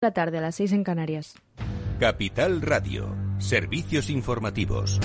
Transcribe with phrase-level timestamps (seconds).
[0.00, 1.34] la tarde a las 6 en Canarias.
[1.98, 4.98] Capital Radio, servicios informativos.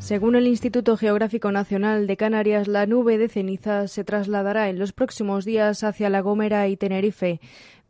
[0.00, 4.92] Según el Instituto Geográfico Nacional de Canarias, la nube de ceniza se trasladará en los
[4.92, 7.40] próximos días hacia La Gomera y Tenerife.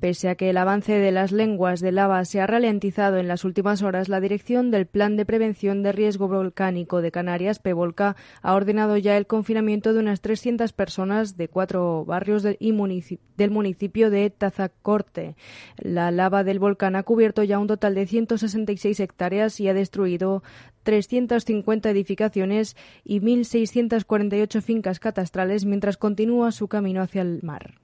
[0.01, 3.45] Pese a que el avance de las lenguas de lava se ha ralentizado en las
[3.45, 8.55] últimas horas, la dirección del Plan de Prevención de Riesgo Volcánico de Canarias, PEVOLCA, ha
[8.55, 15.35] ordenado ya el confinamiento de unas 300 personas de cuatro barrios del municipio de Tazacorte.
[15.79, 20.45] La lava del volcán ha cubierto ya un total de 166 hectáreas y ha destruido
[20.85, 27.75] 350 edificaciones y 1.648 fincas catastrales mientras continúa su camino hacia el mar.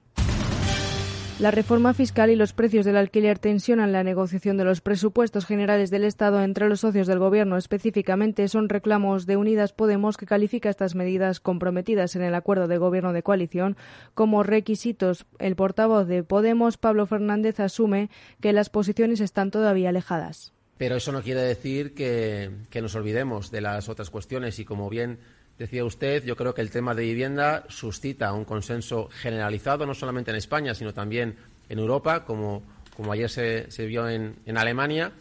[1.37, 5.89] La reforma fiscal y los precios del alquiler tensionan la negociación de los presupuestos generales
[5.89, 7.57] del Estado entre los socios del Gobierno.
[7.57, 12.77] Específicamente son reclamos de Unidas Podemos que califica estas medidas comprometidas en el acuerdo de
[12.77, 13.75] Gobierno de coalición
[14.13, 15.25] como requisitos.
[15.37, 20.53] El portavoz de Podemos, Pablo Fernández, asume que las posiciones están todavía alejadas.
[20.77, 24.89] Pero eso no quiere decir que, que nos olvidemos de las otras cuestiones y, como
[24.89, 25.19] bien
[25.57, 30.31] Decía usted, yo creo que el tema de vivienda suscita un consenso generalizado, no solamente
[30.31, 31.37] en España, sino también
[31.69, 32.61] en Europa, como,
[33.09, 35.13] ayer se, vio en, Alemania.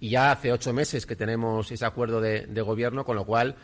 [0.00, 3.54] Y ya hace ocho meses que tenemos ese acuerdo de, de gobierno, con lo cual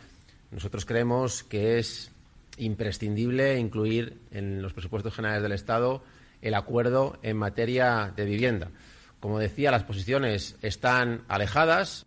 [0.51, 2.11] nosotros creemos que es
[2.57, 6.03] imprescindible incluir en los presupuestos generales del Estado
[6.41, 8.69] el acuerdo en materia de vivienda.
[9.19, 12.05] Como decía, las posiciones están alejadas.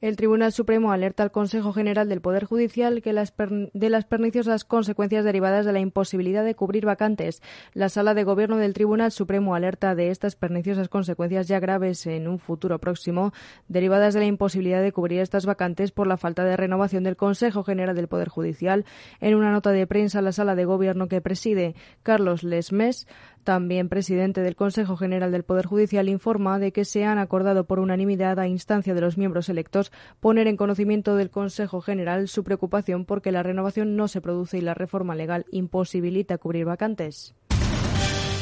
[0.00, 4.62] El Tribunal Supremo alerta al Consejo General del Poder Judicial que las de las perniciosas
[4.62, 7.42] consecuencias derivadas de la imposibilidad de cubrir vacantes.
[7.74, 12.28] La Sala de Gobierno del Tribunal Supremo alerta de estas perniciosas consecuencias ya graves en
[12.28, 13.32] un futuro próximo,
[13.66, 17.64] derivadas de la imposibilidad de cubrir estas vacantes por la falta de renovación del Consejo
[17.64, 18.84] General del Poder Judicial.
[19.18, 21.74] En una nota de prensa, la Sala de Gobierno que preside
[22.04, 23.08] Carlos Lesmes
[23.48, 27.78] también presidente del Consejo General del Poder Judicial informa de que se han acordado por
[27.78, 29.90] unanimidad a instancia de los miembros electos
[30.20, 34.60] poner en conocimiento del Consejo General su preocupación porque la renovación no se produce y
[34.60, 37.34] la reforma legal imposibilita cubrir vacantes.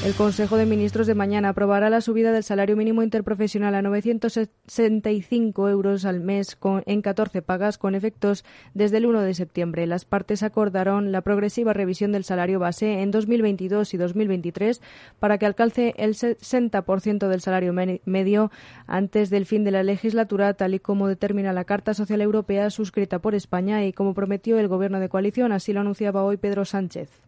[0.04, 5.68] El Consejo de Ministros de mañana aprobará la subida del salario mínimo interprofesional a 965
[5.68, 9.86] euros al mes en 14 pagas con efectos desde el 1 de septiembre.
[9.88, 14.80] Las partes acordaron la progresiva revisión del salario base en 2022 y 2023
[15.18, 18.52] para que alcance el 60% del salario medio
[18.86, 23.18] antes del fin de la legislatura, tal y como determina la Carta Social Europea suscrita
[23.18, 25.50] por España y como prometió el Gobierno de coalición.
[25.50, 27.26] Así lo anunciaba hoy Pedro Sánchez.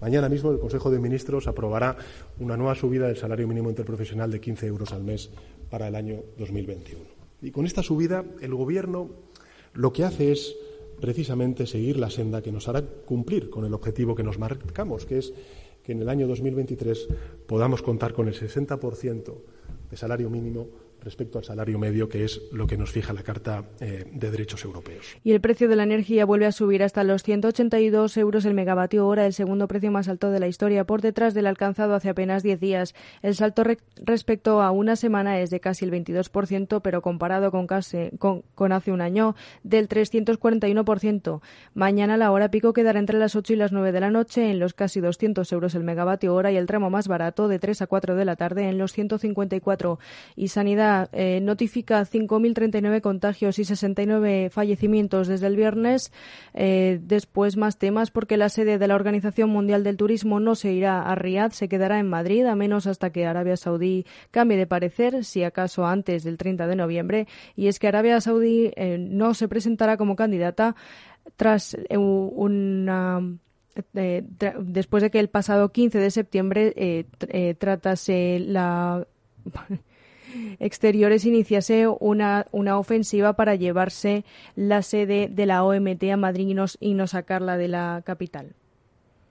[0.00, 1.96] Mañana mismo el Consejo de Ministros aprobará
[2.38, 5.30] una nueva subida del salario mínimo interprofesional de 15 euros al mes
[5.68, 7.04] para el año 2021.
[7.42, 9.10] Y con esta subida el Gobierno
[9.74, 10.56] lo que hace es
[11.00, 15.18] precisamente seguir la senda que nos hará cumplir con el objetivo que nos marcamos, que
[15.18, 15.34] es
[15.82, 17.08] que en el año 2023
[17.46, 19.34] podamos contar con el 60%
[19.90, 20.68] de salario mínimo
[21.02, 24.64] respecto al salario medio, que es lo que nos fija la Carta eh, de Derechos
[24.64, 25.16] Europeos.
[25.24, 29.06] Y el precio de la energía vuelve a subir hasta los 182 euros el megavatio
[29.06, 32.42] hora, el segundo precio más alto de la historia, por detrás del alcanzado hace apenas
[32.42, 32.94] 10 días.
[33.22, 33.64] El salto
[33.96, 38.72] respecto a una semana es de casi el 22%, pero comparado con, casi, con, con
[38.72, 41.40] hace un año, del 341%.
[41.74, 44.58] Mañana la hora pico quedará entre las 8 y las 9 de la noche en
[44.58, 47.86] los casi 200 euros el megavatio hora y el tramo más barato de 3 a
[47.86, 49.98] 4 de la tarde en los 154.
[50.36, 56.12] Y Sanidad eh, notifica 5.039 contagios y 69 fallecimientos desde el viernes.
[56.54, 60.72] Eh, después más temas porque la sede de la Organización Mundial del Turismo no se
[60.72, 64.66] irá a Riad, se quedará en Madrid, a menos hasta que Arabia Saudí cambie de
[64.66, 67.26] parecer, si acaso antes del 30 de noviembre.
[67.56, 70.74] Y es que Arabia Saudí eh, no se presentará como candidata
[71.36, 73.22] tras una
[73.92, 77.06] después de que el pasado 15 de septiembre
[77.58, 79.06] tratase la
[80.58, 84.24] Exteriores iniciase una, una ofensiva para llevarse
[84.56, 88.54] la sede de la OMT a Madrid y no sacarla de la capital.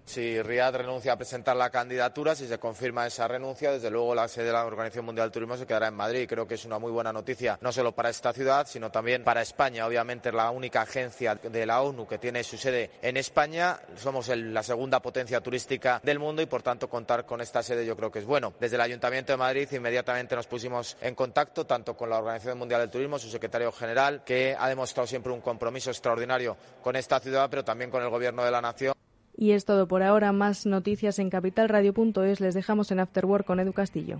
[0.09, 4.27] Si Riad renuncia a presentar la candidatura, si se confirma esa renuncia, desde luego la
[4.27, 6.27] sede de la Organización Mundial del Turismo se quedará en Madrid.
[6.27, 9.43] Creo que es una muy buena noticia, no solo para esta ciudad, sino también para
[9.43, 9.85] España.
[9.85, 13.79] Obviamente es la única agencia de la ONU que tiene su sede en España.
[13.97, 17.95] Somos la segunda potencia turística del mundo y, por tanto, contar con esta sede yo
[17.95, 18.55] creo que es bueno.
[18.59, 22.81] Desde el Ayuntamiento de Madrid inmediatamente nos pusimos en contacto tanto con la Organización Mundial
[22.81, 27.47] del Turismo, su secretario general, que ha demostrado siempre un compromiso extraordinario con esta ciudad,
[27.47, 28.95] pero también con el Gobierno de la Nación.
[29.41, 30.33] Y es todo por ahora.
[30.33, 32.41] Más noticias en capitalradio.es.
[32.41, 34.19] Les dejamos en Afterwork con Edu Castillo.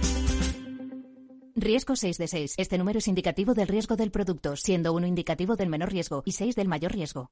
[1.55, 2.53] Riesgo 6 de 6.
[2.57, 6.31] Este número es indicativo del riesgo del producto, siendo uno indicativo del menor riesgo y
[6.31, 7.29] 6 del mayor riesgo.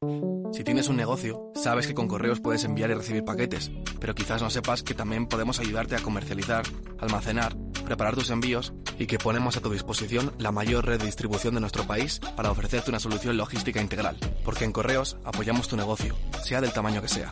[0.52, 4.42] Si tienes un negocio, sabes que con correos puedes enviar y recibir paquetes, pero quizás
[4.42, 6.66] no sepas que también podemos ayudarte a comercializar,
[6.98, 7.56] almacenar,
[7.86, 11.62] preparar tus envíos y que ponemos a tu disposición la mayor red de distribución de
[11.62, 14.18] nuestro país para ofrecerte una solución logística integral.
[14.44, 17.32] Porque en correos apoyamos tu negocio, sea del tamaño que sea.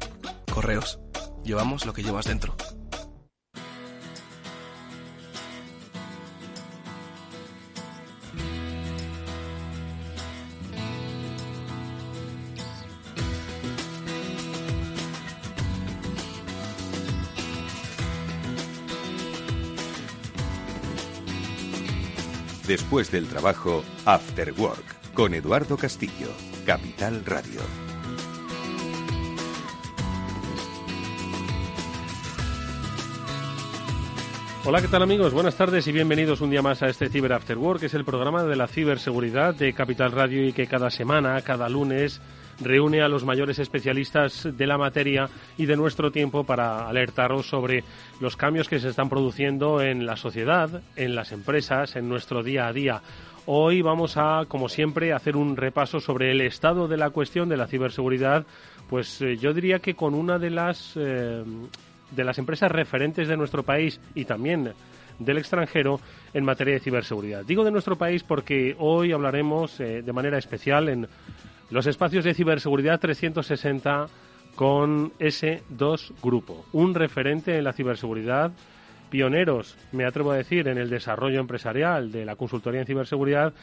[0.53, 0.99] Correos.
[1.43, 2.55] Llevamos lo que llevas dentro.
[22.67, 26.27] Después del trabajo, After Work, con Eduardo Castillo,
[26.65, 27.61] Capital Radio.
[34.65, 35.31] Hola, ¿qué tal amigos?
[35.31, 38.03] Buenas tardes y bienvenidos un día más a este Cyber After Work, que es el
[38.03, 42.19] programa de la ciberseguridad de Capital Radio y que cada semana, cada lunes,
[42.59, 47.83] reúne a los mayores especialistas de la materia y de nuestro tiempo para alertaros sobre
[48.19, 52.67] los cambios que se están produciendo en la sociedad, en las empresas, en nuestro día
[52.67, 53.01] a día.
[53.45, 57.55] Hoy vamos a, como siempre, hacer un repaso sobre el estado de la cuestión de
[57.57, 58.45] la ciberseguridad,
[58.89, 61.43] pues eh, yo diría que con una de las, eh,
[62.11, 64.73] de las empresas referentes de nuestro país y también
[65.19, 65.99] del extranjero
[66.33, 67.45] en materia de ciberseguridad.
[67.45, 71.07] Digo de nuestro país porque hoy hablaremos eh, de manera especial en
[71.69, 74.07] los espacios de ciberseguridad 360
[74.55, 78.51] con ese 2 Grupo, un referente en la ciberseguridad,
[79.09, 83.53] pioneros, me atrevo a decir, en el desarrollo empresarial de la consultoría en ciberseguridad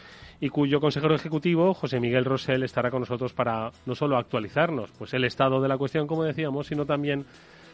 [0.41, 5.12] y cuyo consejero ejecutivo, José Miguel Rosell, estará con nosotros para no solo actualizarnos pues
[5.15, 7.25] el estado de la cuestión, como decíamos, sino también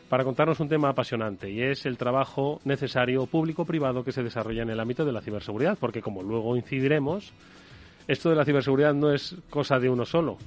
[0.09, 4.71] para contarnos un tema apasionante y es el trabajo necesario público-privado que se desarrolla en
[4.71, 7.33] el ámbito de la ciberseguridad, porque como luego incidiremos,
[8.08, 10.38] esto de la ciberseguridad no es cosa de uno solo,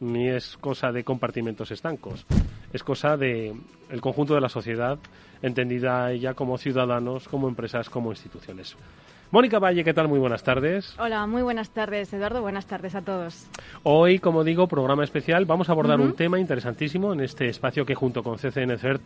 [0.00, 2.26] ni es cosa de compartimentos estancos.
[2.72, 3.54] Es cosa de
[3.90, 4.98] el conjunto de la sociedad,
[5.42, 8.76] entendida ella como ciudadanos, como empresas, como instituciones.
[9.30, 10.08] Mónica Valle, ¿qué tal?
[10.08, 10.94] Muy buenas tardes.
[10.98, 12.40] Hola, muy buenas tardes, Eduardo.
[12.40, 13.46] Buenas tardes a todos.
[13.82, 15.44] Hoy, como digo, programa especial.
[15.44, 19.02] Vamos a abordar un tema interesantísimo en este espacio que junto con CCN CERT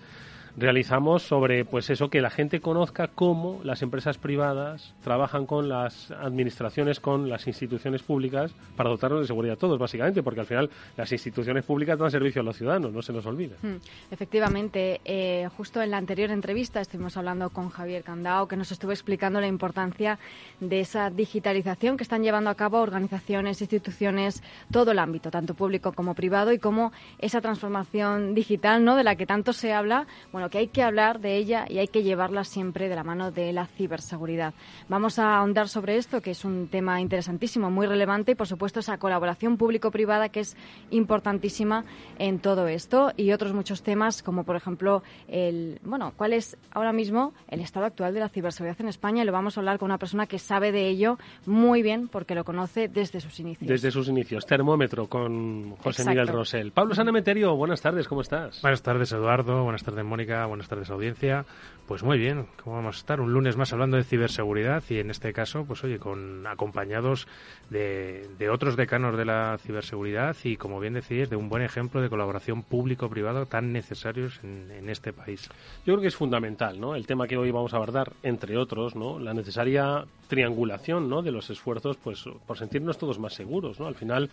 [0.57, 6.11] realizamos sobre pues eso que la gente conozca cómo las empresas privadas trabajan con las
[6.11, 10.71] administraciones con las instituciones públicas para dotarnos de seguridad a todos básicamente porque al final
[10.97, 13.77] las instituciones públicas dan servicio a los ciudadanos no se nos olvide hmm,
[14.11, 18.93] efectivamente eh, justo en la anterior entrevista estuvimos hablando con Javier Candao que nos estuvo
[18.93, 20.19] explicando la importancia
[20.61, 25.93] de esa digitalización que están llevando a cabo organizaciones instituciones todo el ámbito tanto público
[25.93, 30.07] como privado y cómo esa transformación digital no de la que tanto se habla
[30.51, 33.53] que hay que hablar de ella y hay que llevarla siempre de la mano de
[33.53, 34.55] la ciberseguridad.
[34.89, 38.81] Vamos a ahondar sobre esto, que es un tema interesantísimo, muy relevante, y por supuesto
[38.81, 40.57] esa colaboración público-privada que es
[40.91, 41.85] importantísima
[42.19, 46.93] en todo esto y otros muchos temas, como por ejemplo, el, bueno, cuál es ahora
[46.93, 49.87] mismo el estado actual de la ciberseguridad en España y lo vamos a hablar con
[49.87, 53.69] una persona que sabe de ello muy bien porque lo conoce desde sus inicios.
[53.69, 54.47] Desde sus inicios.
[54.47, 56.73] Termómetro con José Miguel Rosell.
[56.73, 58.61] Pablo Sanemeterio, buenas tardes, ¿cómo estás?
[58.63, 59.63] Buenas tardes, Eduardo.
[59.63, 61.45] Buenas tardes, Mónica buenas tardes audiencia.
[61.87, 63.21] Pues muy bien, ¿cómo vamos a estar?
[63.21, 67.27] Un lunes más hablando de ciberseguridad y en este caso, pues oye, con acompañados
[67.71, 72.09] de, otros decanos de la ciberseguridad y, como bien decís, de un buen ejemplo de
[72.09, 75.49] colaboración público-privado tan necesarios en, este país.
[75.85, 76.95] Yo creo que es fundamental, ¿no?
[76.95, 79.19] El tema que hoy vamos a abordar, entre otros, ¿no?
[79.19, 81.21] La necesaria triangulación, ¿no?
[81.21, 83.87] De los esfuerzos, pues, por sentirnos todos más seguros, ¿no?
[83.87, 84.31] Al final,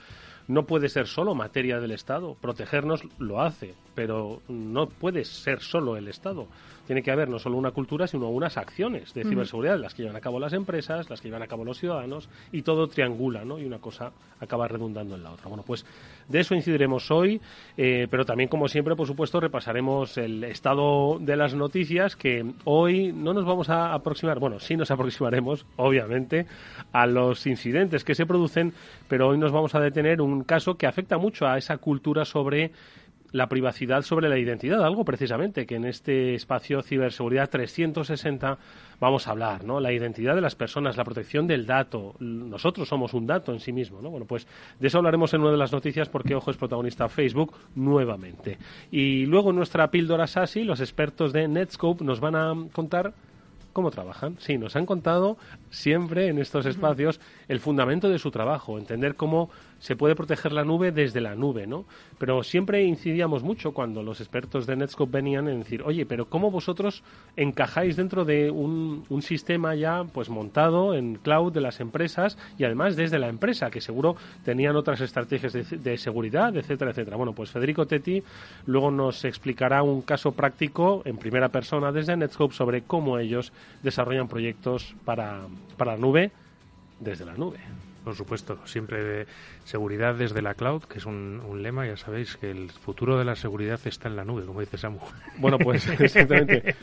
[0.49, 2.35] no puede ser solo materia del Estado.
[2.41, 6.47] Protegernos lo hace, pero no puede ser solo el Estado
[6.89, 10.15] tiene que haber no solo una cultura, sino unas acciones de ciberseguridad, las que llevan
[10.17, 13.59] a cabo las empresas, las que llevan a cabo los ciudadanos, y todo triangula, ¿no?
[13.59, 15.49] Y una cosa acaba redundando en la otra.
[15.49, 15.85] Bueno, pues
[16.27, 17.39] de eso incidiremos hoy,
[17.77, 23.13] eh, pero también, como siempre, por supuesto, repasaremos el estado de las noticias, que hoy
[23.13, 26.47] no nos vamos a aproximar, bueno, sí nos aproximaremos, obviamente,
[26.91, 28.73] a los incidentes que se producen,
[29.07, 32.71] pero hoy nos vamos a detener un caso que afecta mucho a esa cultura sobre
[33.31, 38.57] la privacidad sobre la identidad, algo precisamente que en este espacio ciberseguridad 360
[38.99, 39.79] vamos a hablar, ¿no?
[39.79, 42.15] La identidad de las personas, la protección del dato.
[42.19, 44.09] Nosotros somos un dato en sí mismo, ¿no?
[44.09, 44.47] Bueno, pues
[44.79, 48.57] de eso hablaremos en una de las noticias porque Ojo es protagonista Facebook nuevamente.
[48.91, 53.13] Y luego en nuestra píldora SASI, los expertos de Netscope nos van a contar
[53.73, 54.35] cómo trabajan.
[54.39, 55.37] Sí, nos han contado
[55.69, 60.63] siempre en estos espacios el fundamento de su trabajo, entender cómo se puede proteger la
[60.63, 61.85] nube desde la nube, ¿no?
[62.17, 66.51] Pero siempre incidíamos mucho cuando los expertos de Netscope venían en decir, oye, pero ¿cómo
[66.51, 67.03] vosotros
[67.35, 72.95] encajáis dentro de un, sistema ya pues montado en cloud de las empresas y además
[72.95, 77.17] desde la empresa, que seguro tenían otras estrategias de, de seguridad, etcétera, etcétera?
[77.17, 78.23] Bueno, pues Federico Tetti
[78.65, 83.51] luego nos explicará un caso práctico en primera persona desde Netscope sobre cómo ellos
[83.83, 85.41] desarrollan proyectos para,
[85.77, 86.31] para la nube
[86.99, 87.59] desde la nube
[88.03, 89.27] por supuesto, siempre de
[89.63, 93.35] seguridad desde la cloud, que es un, lema, ya sabéis que el futuro de la
[93.35, 94.99] seguridad está en la nube, como dice Samu.
[95.37, 96.75] Bueno, pues exactamente.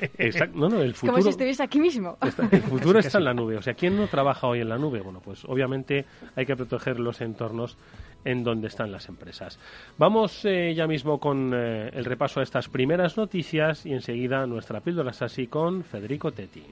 [0.54, 2.18] No, no, el futuro, como si estuviese aquí mismo.
[2.50, 3.56] el futuro está en la nube.
[3.56, 5.00] O sea, ¿quién no trabaja hoy en la nube?
[5.00, 6.04] Bueno, pues obviamente
[6.35, 7.76] hay que proteger los entornos
[8.25, 9.58] en donde están las empresas.
[9.99, 14.80] Vamos eh, ya mismo con eh, el repaso a estas primeras noticias y enseguida nuestra
[14.80, 16.64] píldora así con Federico Tetti.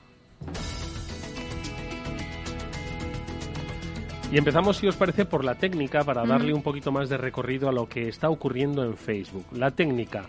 [4.34, 7.68] Y empezamos, si os parece, por la técnica para darle un poquito más de recorrido
[7.68, 9.46] a lo que está ocurriendo en Facebook.
[9.52, 10.26] La técnica,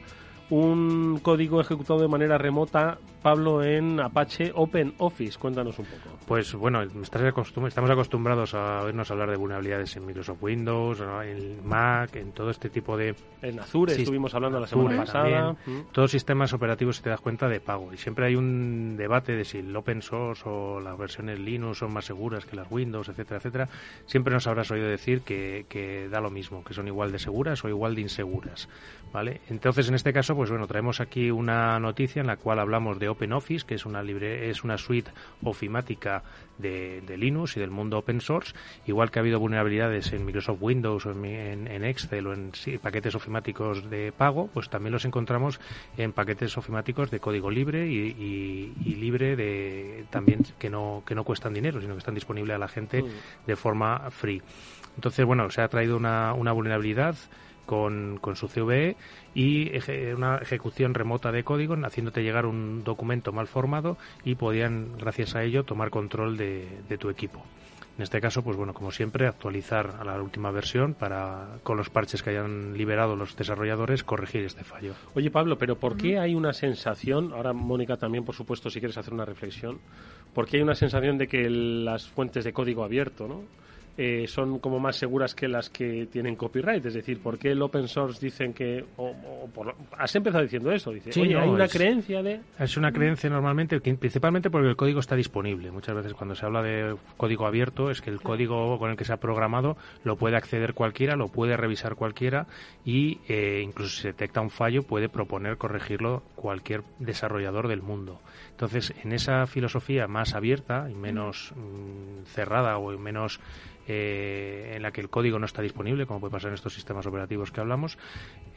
[0.49, 5.39] un código ejecutado de manera remota Pablo, en Apache Open Office.
[5.39, 6.15] Cuéntanos un poco.
[6.27, 12.33] Pues bueno, estamos acostumbrados a oírnos hablar de vulnerabilidades en Microsoft Windows, en Mac, en
[12.33, 13.15] todo este tipo de...
[13.41, 15.53] En Azure estuvimos hablando la semana pasada.
[15.65, 15.91] Mm.
[15.91, 17.91] Todos sistemas operativos, si te das cuenta, de pago.
[17.91, 21.93] Y siempre hay un debate de si el open source o las versiones Linux son
[21.93, 23.69] más seguras que las Windows, etcétera, etcétera.
[24.05, 27.65] Siempre nos habrás oído decir que, que da lo mismo, que son igual de seguras
[27.65, 28.69] o igual de inseguras.
[29.15, 29.39] ¿vale?
[29.49, 33.09] Entonces, en este caso, pues bueno, traemos aquí una noticia en la cual hablamos de
[33.09, 35.11] OpenOffice, que es una libre, es una suite
[35.43, 36.23] ofimática
[36.57, 38.53] de, Linux y del mundo open source,
[38.85, 42.51] igual que ha habido vulnerabilidades en Microsoft Windows o en, Excel o en
[42.81, 45.59] paquetes ofimáticos de pago, pues también los encontramos
[45.97, 51.53] en paquetes ofimáticos de código libre y, libre de también que no que no cuestan
[51.53, 53.07] dinero, sino que están disponibles a la gente mm.
[53.45, 54.41] de forma free.
[54.95, 57.15] Entonces, bueno, se ha traído una, una vulnerabilidad
[57.65, 58.95] con, con su CVE
[59.35, 59.69] y
[60.15, 65.43] una ejecución remota de código haciéndote llegar un documento mal formado y podían, gracias a
[65.43, 67.43] ello, tomar control de, tu equipo.
[67.97, 71.89] En este caso, pues bueno, como siempre, actualizar a la última versión para, con los
[71.89, 74.93] parches que hayan liberado los desarrolladores, corregir este fallo.
[75.13, 78.97] Oye, Pablo, pero ¿por qué hay una sensación, ahora Mónica también, por supuesto, si quieres
[78.97, 79.79] hacer una reflexión,
[80.33, 83.43] ¿por qué hay una sensación de que las fuentes de código abierto, ¿no?
[83.97, 86.85] Eh, son como más seguras que las que tienen copyright.
[86.85, 88.83] Es decir, ¿por qué el open source dicen que...
[88.97, 89.15] O,
[89.97, 92.41] has empezado diciendo eso, dice, oye, hay una creencia de...
[92.59, 95.71] Es una creencia normalmente, principalmente porque el código está disponible.
[95.71, 99.05] Muchas veces cuando se habla de código abierto es que el código con el que
[99.05, 102.47] se ha programado lo puede acceder cualquiera, lo puede revisar cualquiera
[102.83, 108.19] y eh, incluso si se detecta un fallo puede proponer corregirlo cualquier desarrollador del mundo.
[108.55, 113.41] Entonces, en esa filosofía más abierta y menos mm, cerrada o menos
[113.85, 117.05] eh, en la que el código no está disponible, como puede pasar en estos sistemas
[117.05, 117.97] operativos que hablamos,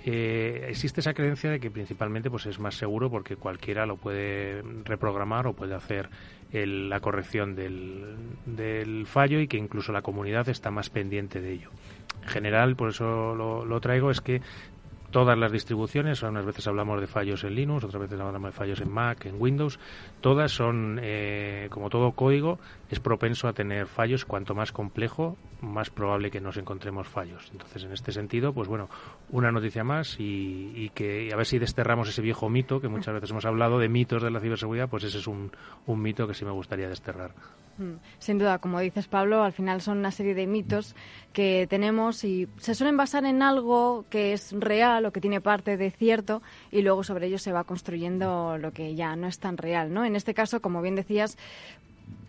[0.04, 4.62] eh, existe esa creencia de que principalmente pues es más seguro porque cualquiera lo puede
[4.84, 6.10] reprogramar o puede hacer
[6.52, 11.70] la corrección del, del, fallo y que incluso la comunidad está más pendiente de ello.
[12.22, 14.40] En general, por eso lo, lo traigo, es que
[15.10, 18.80] todas las distribuciones, unas veces hablamos de fallos en Linux, otras veces hablamos de fallos
[18.80, 19.78] en Mac, en Windows,
[20.20, 22.58] todas son, eh, como todo código,
[22.90, 24.24] es propenso a tener fallos.
[24.24, 27.48] Cuanto más complejo, más probable que nos encontremos fallos.
[27.52, 28.88] Entonces, en este sentido, pues bueno,
[29.30, 33.30] una noticia más y, que a ver si desterramos ese viejo mito que muchas veces
[33.30, 35.50] hemos hablado de mitos de la ciberseguridad, pues ese es un,
[35.86, 37.32] un mito que sí me gustaría desterrar.
[37.78, 37.94] Mm.
[38.18, 40.94] Sin duda, como dices Pablo, al final son una serie de mitos
[41.32, 45.76] que tenemos y se suelen basar en algo que es real o que tiene parte
[45.76, 49.56] de cierto y luego sobre ello se va construyendo lo que ya no es tan
[49.56, 50.04] real, ¿no?
[50.04, 51.38] En este caso, como bien decías,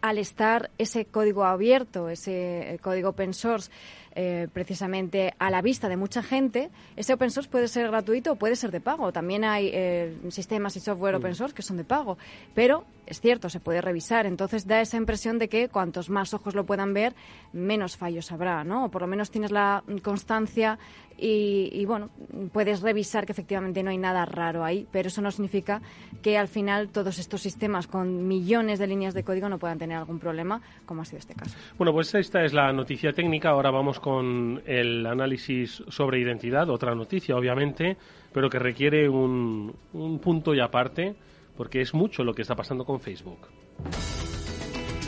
[0.01, 3.70] al estar ese código abierto, ese eh, código open source,
[4.15, 8.36] eh, precisamente a la vista de mucha gente, ese open source puede ser gratuito o
[8.36, 9.12] puede ser de pago.
[9.12, 12.18] También hay eh, sistemas y software open source que son de pago,
[12.53, 14.25] pero es cierto, se puede revisar.
[14.25, 17.15] Entonces da esa impresión de que cuantos más ojos lo puedan ver,
[17.53, 18.86] menos fallos habrá, ¿no?
[18.86, 20.79] O por lo menos tienes la constancia
[21.22, 22.10] y, bueno,
[22.52, 25.82] puedes revisar que efectivamente no hay nada raro ahí, pero eso no significa
[26.22, 29.98] que al final todos estos sistemas con millones de líneas de código no puedan tener
[29.98, 31.58] algún problema, como ha sido este caso.
[31.78, 33.50] Bueno, pues esta es la noticia técnica.
[33.50, 37.98] Ahora vamos con el análisis sobre identidad, otra noticia, obviamente
[38.34, 41.16] pero que requiere un, un punto y aparte,
[41.58, 43.48] porque es mucho lo que está pasando con Facebook.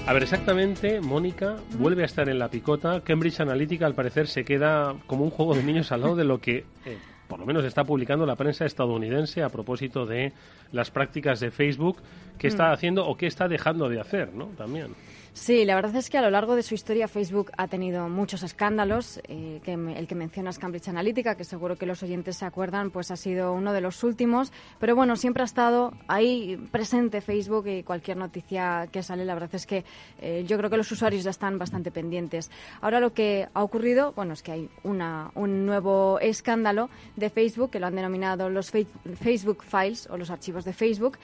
[0.08, 3.02] A ver, exactamente, Mónica vuelve a estar en la picota.
[3.02, 6.40] Cambridge Analytica, al parecer, se queda como un juego de niños al lado de lo
[6.42, 10.34] que, eh, por lo menos, está publicando la prensa estadounidense a propósito de
[10.74, 11.98] las prácticas de Facebook
[12.38, 12.74] que está Mm.
[12.74, 14.48] haciendo o que está dejando de hacer, ¿no?
[14.58, 14.88] También.
[15.34, 18.44] Sí, la verdad es que a lo largo de su historia Facebook ha tenido muchos
[18.44, 19.22] escándalos.
[19.30, 23.12] eh, que el que mencionas Cambridge Analytica, que seguro que los oyentes se acuerdan, pues
[23.12, 24.52] ha sido uno de los últimos.
[24.78, 29.56] Pero bueno, siempre ha estado ahí presente Facebook y cualquier noticia que sale, la verdad
[29.56, 29.86] es que
[30.20, 32.52] eh, yo creo que los usuarios ya están bastante pendientes.
[32.82, 37.80] Ahora lo que ha ocurrido, bueno, es que hay un nuevo escándalo de Facebook que
[37.80, 41.18] lo han denominado los Facebook Files o los archivos de Facebook.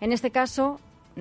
[0.00, 0.80] En este caso,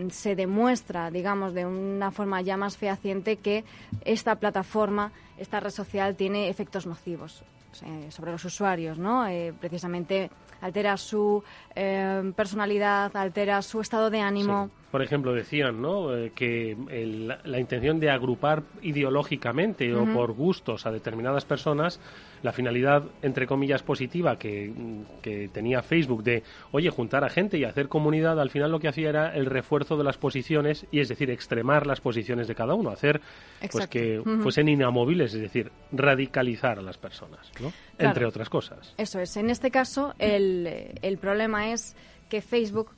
[0.10, 3.63] se demuestra, digamos, de una forma ya más fehaciente que
[4.05, 7.43] esta plataforma, esta red social, tiene efectos nocivos
[7.84, 9.27] eh, sobre los usuarios, ¿no?
[9.27, 10.29] Eh, precisamente
[10.62, 11.43] altera su
[11.75, 14.69] eh, personalidad, altera su estado de ánimo.
[14.91, 16.15] Por ejemplo, decían ¿no?
[16.15, 22.00] Eh, que el- la, la intención de agrupar ideológicamente o por gustos a determinadas personas,
[22.41, 24.74] la finalidad, entre comillas, positiva que,
[25.22, 28.88] que tenía Facebook de, oye, juntar a gente y hacer comunidad, al final lo que
[28.88, 32.74] hacía era el refuerzo de las posiciones y, es decir, extremar las posiciones de cada
[32.74, 33.22] uno, hacer
[33.72, 37.72] pues que fuesen inamovibles, es decir, radicalizar a las personas, ¿no?
[37.98, 38.10] Claro.
[38.12, 38.93] entre otras cosas.
[38.98, 39.36] Eso es.
[39.38, 41.96] En este caso, el, el problema es
[42.29, 42.91] que Facebook,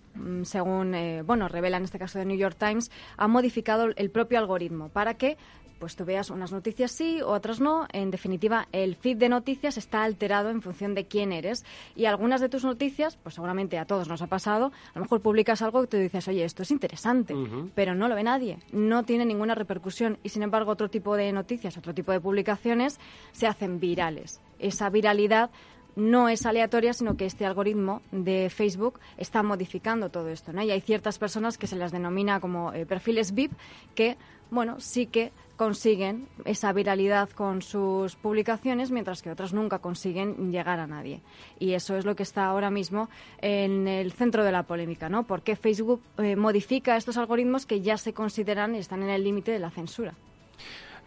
[0.44, 4.40] según eh, bueno revela en este caso de New York Times, ha modificado el propio
[4.40, 5.38] algoritmo para que
[5.82, 7.88] pues tú veas unas noticias sí, otras no.
[7.92, 11.66] En definitiva, el feed de noticias está alterado en función de quién eres.
[11.96, 15.22] Y algunas de tus noticias, pues seguramente a todos nos ha pasado, a lo mejor
[15.22, 17.34] publicas algo que tú dices, oye, esto es interesante,
[17.74, 20.20] pero no lo ve nadie, no tiene ninguna repercusión.
[20.22, 23.00] Y sin embargo, otro tipo de noticias, otro tipo de publicaciones
[23.32, 24.40] se hacen virales.
[24.60, 25.50] Esa viralidad
[25.96, 30.54] no es aleatoria, sino que este algoritmo de Facebook está modificando todo esto.
[30.54, 30.62] ¿no?
[30.62, 33.52] Y hay ciertas personas que se las denomina como eh, perfiles VIP
[33.96, 34.18] que,
[34.50, 35.32] bueno, sí que
[35.62, 41.22] consiguen esa viralidad con sus publicaciones, mientras que otras nunca consiguen llegar a nadie.
[41.60, 43.10] Y eso es lo que está ahora mismo
[43.42, 45.28] en el centro de la polémica, ¿no?
[45.28, 49.52] Porque Facebook eh, modifica estos algoritmos que ya se consideran y están en el límite
[49.52, 50.16] de la censura.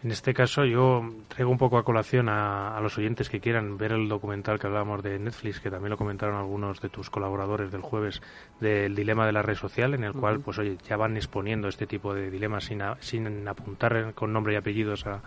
[0.03, 3.77] En este caso yo traigo un poco a colación a, a los oyentes que quieran
[3.77, 7.71] ver el documental que hablábamos de Netflix, que también lo comentaron algunos de tus colaboradores
[7.71, 8.21] del jueves,
[8.59, 11.87] del dilema de la red social, en el cual, pues oye, ya van exponiendo este
[11.87, 15.23] tipo de dilemas sin, a- sin apuntar con nombre y apellidos a,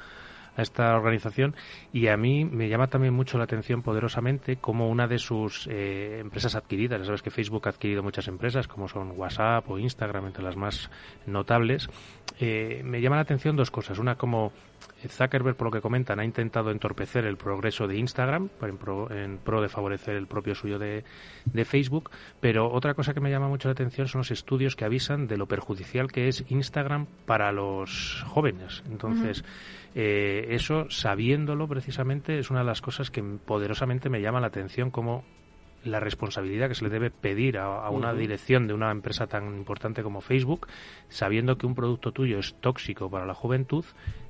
[0.58, 1.54] a esta organización
[1.92, 6.18] y a mí me llama también mucho la atención poderosamente como una de sus eh,
[6.20, 10.26] empresas adquiridas, ya sabes que Facebook ha adquirido muchas empresas como son WhatsApp o Instagram
[10.26, 10.90] entre las más
[11.26, 11.88] notables,
[12.40, 14.52] eh, me llama la atención dos cosas, una como
[15.06, 19.38] Zuckerberg por lo que comentan ha intentado entorpecer el progreso de Instagram en pro, en
[19.38, 21.04] pro de favorecer el propio suyo de,
[21.44, 24.84] de Facebook, pero otra cosa que me llama mucho la atención son los estudios que
[24.84, 28.82] avisan de lo perjudicial que es Instagram para los jóvenes.
[28.90, 29.44] Entonces,
[29.94, 34.90] eh, eso, sabiéndolo precisamente, es una de las cosas que poderosamente me llama la atención
[34.90, 35.24] como
[35.84, 39.56] la responsabilidad que se le debe pedir a, a una dirección de una empresa tan
[39.56, 40.66] importante como Facebook,
[41.08, 43.84] sabiendo que un producto tuyo es tóxico para la juventud,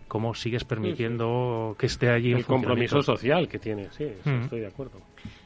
[0.09, 4.42] cómo sigues permitiendo que esté allí El compromiso social que tiene, sí, Mm.
[4.44, 5.01] estoy de acuerdo.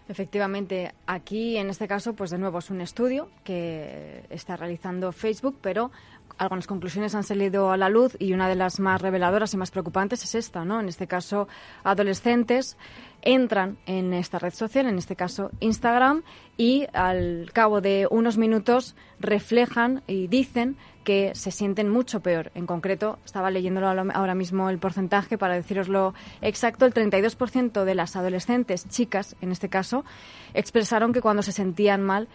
[0.09, 5.57] Efectivamente, aquí en este caso, pues de nuevo es un estudio que está realizando Facebook,
[5.62, 5.90] pero
[6.38, 9.70] algunas conclusiones han salido a la luz y una de las más reveladoras y más
[9.70, 10.81] preocupantes es esta, ¿no?
[10.81, 11.46] En este caso,
[11.85, 12.77] adolescentes
[13.22, 16.22] entran en esta red social, en este caso Instagram,
[16.57, 22.50] y al cabo de unos minutos reflejan y dicen que se sienten mucho peor.
[22.54, 28.16] En concreto, estaba leyéndolo ahora mismo el porcentaje para deciroslo exacto, el 32% de las
[28.16, 30.04] adolescentes chicas, en este caso,
[30.54, 32.28] expresaron que cuando se sentían mal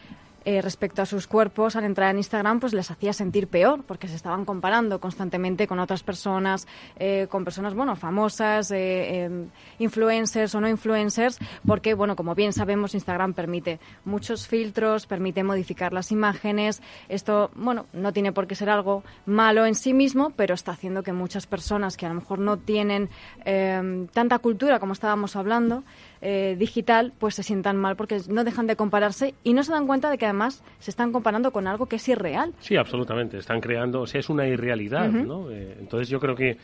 [0.47, 4.07] eh, respecto a sus cuerpos al entrar en Instagram pues les hacía sentir peor porque
[4.07, 9.47] se estaban comparando constantemente con otras personas eh, con personas bueno famosas eh, eh,
[9.79, 15.91] influencers o no influencers porque bueno como bien sabemos Instagram permite muchos filtros permite modificar
[15.91, 16.81] las imágenes.
[17.09, 21.03] Esto bueno no tiene por qué ser algo malo en sí mismo pero está haciendo
[21.03, 23.09] que muchas personas que a lo mejor no tienen
[23.43, 25.83] eh, tanta cultura como estábamos hablando
[26.21, 29.87] eh, digital, pues se sientan mal porque no dejan de compararse y no se dan
[29.87, 32.53] cuenta de que además se están comparando con algo que es irreal.
[32.59, 33.37] Sí, absolutamente.
[33.37, 35.09] Están creando, o sea, es una irrealidad.
[35.09, 35.51] ¿no?
[35.51, 36.57] Eh, entonces yo creo que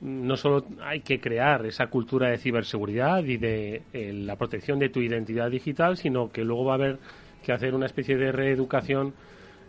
[0.00, 4.88] no solo hay que crear esa cultura de ciberseguridad y de eh, la protección de
[4.88, 6.98] tu identidad digital, sino que luego va a haber
[7.42, 9.14] que hacer una especie de reeducación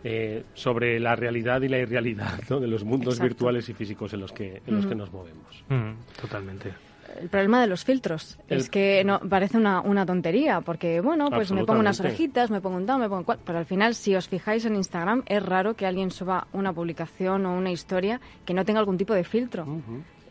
[0.03, 2.59] eh, sobre la realidad y la irrealidad ¿no?
[2.59, 3.23] de los mundos Exacto.
[3.25, 5.63] virtuales y físicos en los que, en los que nos movemos.
[5.69, 6.71] Mm, totalmente.
[7.19, 8.37] El problema de los filtros.
[8.47, 12.61] Es que no, parece una, una tontería, porque bueno, pues me pongo unas orejitas, me
[12.61, 15.43] pongo un tal, me pongo cual, pero al final, si os fijáis en Instagram, es
[15.43, 19.23] raro que alguien suba una publicación o una historia que no tenga algún tipo de
[19.23, 19.65] filtro.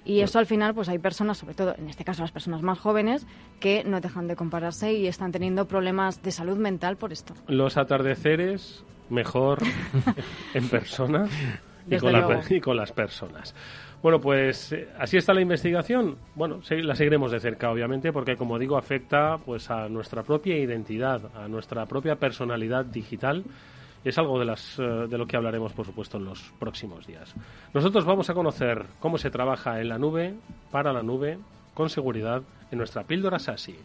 [0.04, 2.78] Y eso al final, pues hay personas, sobre todo en este caso las personas más
[2.78, 3.26] jóvenes,
[3.60, 7.34] que no dejan de compararse y están teniendo problemas de salud mental por esto.
[7.46, 9.58] Los atardeceres, mejor
[10.54, 11.28] en persona
[11.88, 12.14] y con,
[12.48, 13.54] y con las personas.
[14.02, 16.16] Bueno, pues eh, así está la investigación.
[16.34, 21.20] Bueno, la seguiremos de cerca, obviamente, porque como digo, afecta pues a nuestra propia identidad,
[21.36, 23.44] a nuestra propia personalidad digital.
[24.02, 27.34] Es algo de, las, eh, de lo que hablaremos, por supuesto, en los próximos días.
[27.74, 30.34] Nosotros vamos a conocer cómo se trabaja en la nube,
[30.70, 31.38] para la nube,
[31.74, 33.76] con seguridad, en nuestra píldora SASI.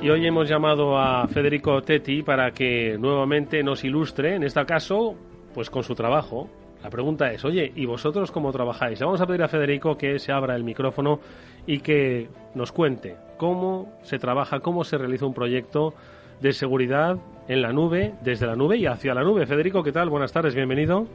[0.00, 5.16] Y hoy hemos llamado a Federico Tetti para que nuevamente nos ilustre, en este caso,
[5.52, 6.48] pues con su trabajo.
[6.84, 9.00] La pregunta es, oye, ¿y vosotros cómo trabajáis?
[9.00, 11.18] vamos a pedir a Federico que se abra el micrófono
[11.66, 15.94] y que nos cuente cómo se trabaja, cómo se realiza un proyecto
[16.40, 17.16] de seguridad
[17.48, 19.46] en la nube, desde la nube y hacia la nube.
[19.46, 20.10] Federico, ¿qué tal?
[20.10, 21.08] Buenas tardes, bienvenido.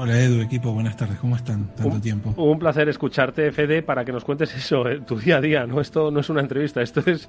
[0.00, 1.74] Hola Edu, equipo, buenas tardes, ¿cómo están?
[1.74, 2.32] Tanto tiempo.
[2.36, 5.80] Un placer escucharte, Fede, para que nos cuentes eso, eh, tu día a día, no
[5.80, 7.28] esto no es una entrevista, esto es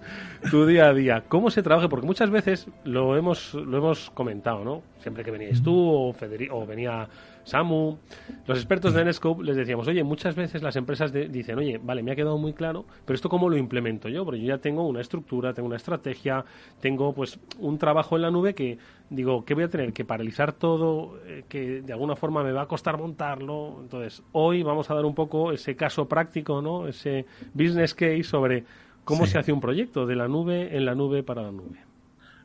[0.52, 1.24] tu día a día.
[1.28, 1.90] ¿Cómo se trabaja?
[1.90, 4.84] Porque muchas veces lo hemos, lo hemos comentado, ¿no?
[5.00, 7.10] Siempre que venías tú o, Federico, o venía
[7.44, 7.98] Samu,
[8.46, 12.12] los expertos de Netscope les decíamos, oye, muchas veces las empresas dicen, oye, vale, me
[12.12, 15.02] ha quedado muy claro, pero esto cómo lo implemento yo, porque yo ya tengo una
[15.02, 16.46] estructura, tengo una estrategia,
[16.80, 18.78] tengo pues un trabajo en la nube que
[19.10, 19.94] digo, ¿qué voy a tener?
[19.94, 23.80] Que paralizar todo, eh, que de alguna forma me va a costar montarlo.
[23.82, 26.88] Entonces, hoy vamos a dar un poco ese caso práctico, ¿no?
[26.88, 28.64] Ese business case sobre
[29.04, 31.80] cómo se hace un proyecto de la nube en la nube para la nube.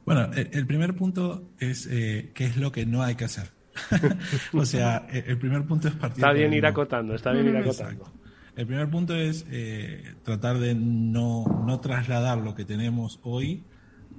[0.07, 3.48] Bueno, el, primer punto es eh, qué es lo que no hay que hacer.
[4.52, 6.24] o sea, e, el primer punto es partir.
[6.24, 8.12] Está bien ir acotando, está bien ir acotando.
[8.56, 13.64] El primer punto es eh, tratar de no, no trasladar lo que tenemos hoy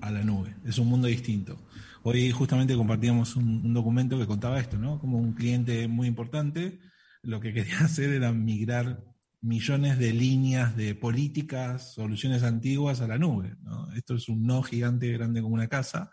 [0.02, 0.56] a la nube.
[0.66, 1.58] Es un mundo distinto.
[2.04, 5.00] Hoy justamente compartíamos un, documento que contaba esto, ¿no?
[5.00, 6.80] Como un cliente muy importante
[7.24, 9.04] lo que quería hacer era migrar
[9.42, 13.56] millones de líneas de políticas, soluciones antiguas a la nube.
[13.62, 13.92] ¿no?
[13.94, 16.12] Esto es un no gigante, grande como una casa.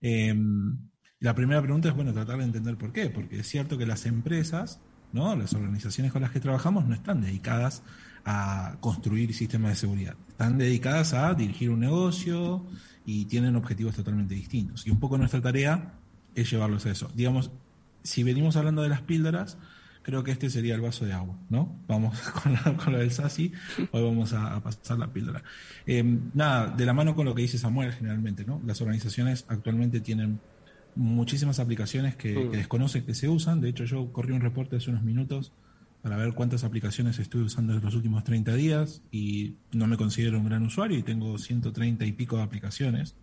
[0.00, 0.34] Eh,
[1.20, 4.06] la primera pregunta es, bueno, tratar de entender por qué, porque es cierto que las
[4.06, 4.80] empresas,
[5.12, 5.34] ¿no?
[5.34, 7.82] las organizaciones con las que trabajamos no están dedicadas
[8.24, 12.66] a construir sistemas de seguridad, están dedicadas a dirigir un negocio
[13.04, 14.86] y tienen objetivos totalmente distintos.
[14.86, 15.94] Y un poco nuestra tarea
[16.34, 17.10] es llevarlos a eso.
[17.14, 17.50] Digamos,
[18.02, 19.58] si venimos hablando de las píldoras,
[20.02, 21.80] creo que este sería el vaso de agua, ¿no?
[21.88, 23.52] Vamos con, lo del SASI,
[23.90, 25.42] hoy vamos a, pasar la píldora.
[25.84, 26.04] Eh,
[26.34, 28.60] nada, de la mano con lo que dice Samuel generalmente, ¿no?
[28.64, 30.40] Las organizaciones actualmente tienen
[30.98, 32.50] muchísimas aplicaciones que, mm.
[32.50, 33.60] desconocen que se usan.
[33.60, 35.52] De hecho, yo corrí un reporte hace unos minutos
[36.02, 40.38] para ver cuántas aplicaciones estoy usando en los últimos 30 días y no me considero
[40.38, 43.16] un gran usuario y tengo 130 y pico de aplicaciones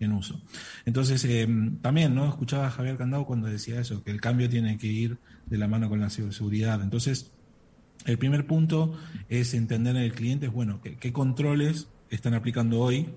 [0.00, 0.40] en uso.
[0.84, 1.48] Entonces, eh,
[1.80, 2.28] también, ¿no?
[2.28, 5.66] Escuchaba a Javier Candado cuando decía eso, que el cambio tiene que ir de la
[5.66, 6.82] mano con la ciberseguridad.
[6.82, 7.32] Entonces,
[8.04, 13.08] el primer punto es entender en el cliente, es, bueno, qué controles están aplicando hoy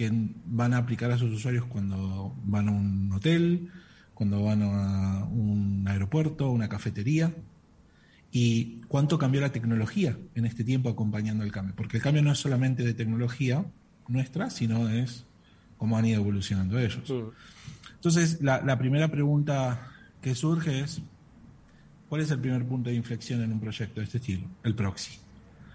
[0.00, 0.10] que
[0.46, 3.68] van a aplicar a sus usuarios cuando van a un hotel,
[4.14, 7.34] cuando van a un aeropuerto, una cafetería,
[8.32, 11.74] y cuánto cambió la tecnología en este tiempo acompañando el cambio.
[11.76, 13.62] Porque el cambio no es solamente de tecnología
[14.08, 15.26] nuestra, sino es
[15.76, 17.12] cómo han ido evolucionando ellos.
[17.96, 19.86] Entonces, la, la primera pregunta
[20.22, 21.02] que surge es,
[22.08, 24.48] ¿cuál es el primer punto de inflexión en un proyecto de este estilo?
[24.64, 25.18] El proxy.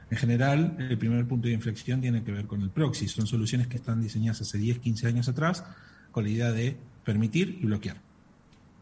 [0.10, 3.08] En general, el primer punto de inflexión tiene que ver con el proxy.
[3.08, 5.64] Son soluciones que están diseñadas hace 10, 15 años atrás
[6.12, 7.98] con la idea de permitir y bloquear.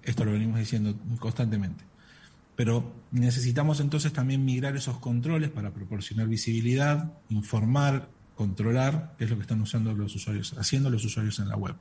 [0.03, 1.85] Esto lo venimos diciendo constantemente.
[2.55, 9.37] Pero necesitamos entonces también migrar esos controles para proporcionar visibilidad, informar, controlar, que es lo
[9.37, 11.75] que están usando los usuarios, haciendo los usuarios en la web.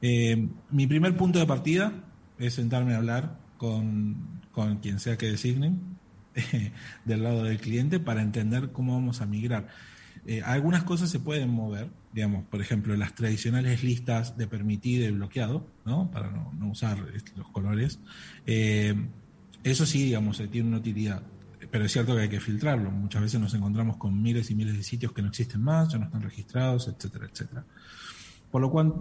[0.00, 1.92] Eh, mi primer punto de partida
[2.38, 5.87] es sentarme a hablar con, con quien sea que designen,
[7.04, 9.68] del lado del cliente para entender cómo vamos a migrar.
[10.26, 15.12] Eh, algunas cosas se pueden mover, digamos, por ejemplo, las tradicionales listas de permitido y
[15.12, 16.10] bloqueado, ¿no?
[16.10, 16.98] Para no, usar
[17.36, 17.98] los colores.
[18.46, 18.94] Eh,
[19.64, 21.22] eso sí, digamos, tiene una utilidad,
[21.70, 22.90] pero es cierto que hay que filtrarlo.
[22.90, 25.98] Muchas veces nos encontramos con miles y miles de sitios que no existen más, ya
[25.98, 27.64] no están registrados, etcétera, etcétera.
[28.50, 28.94] Por lo cual,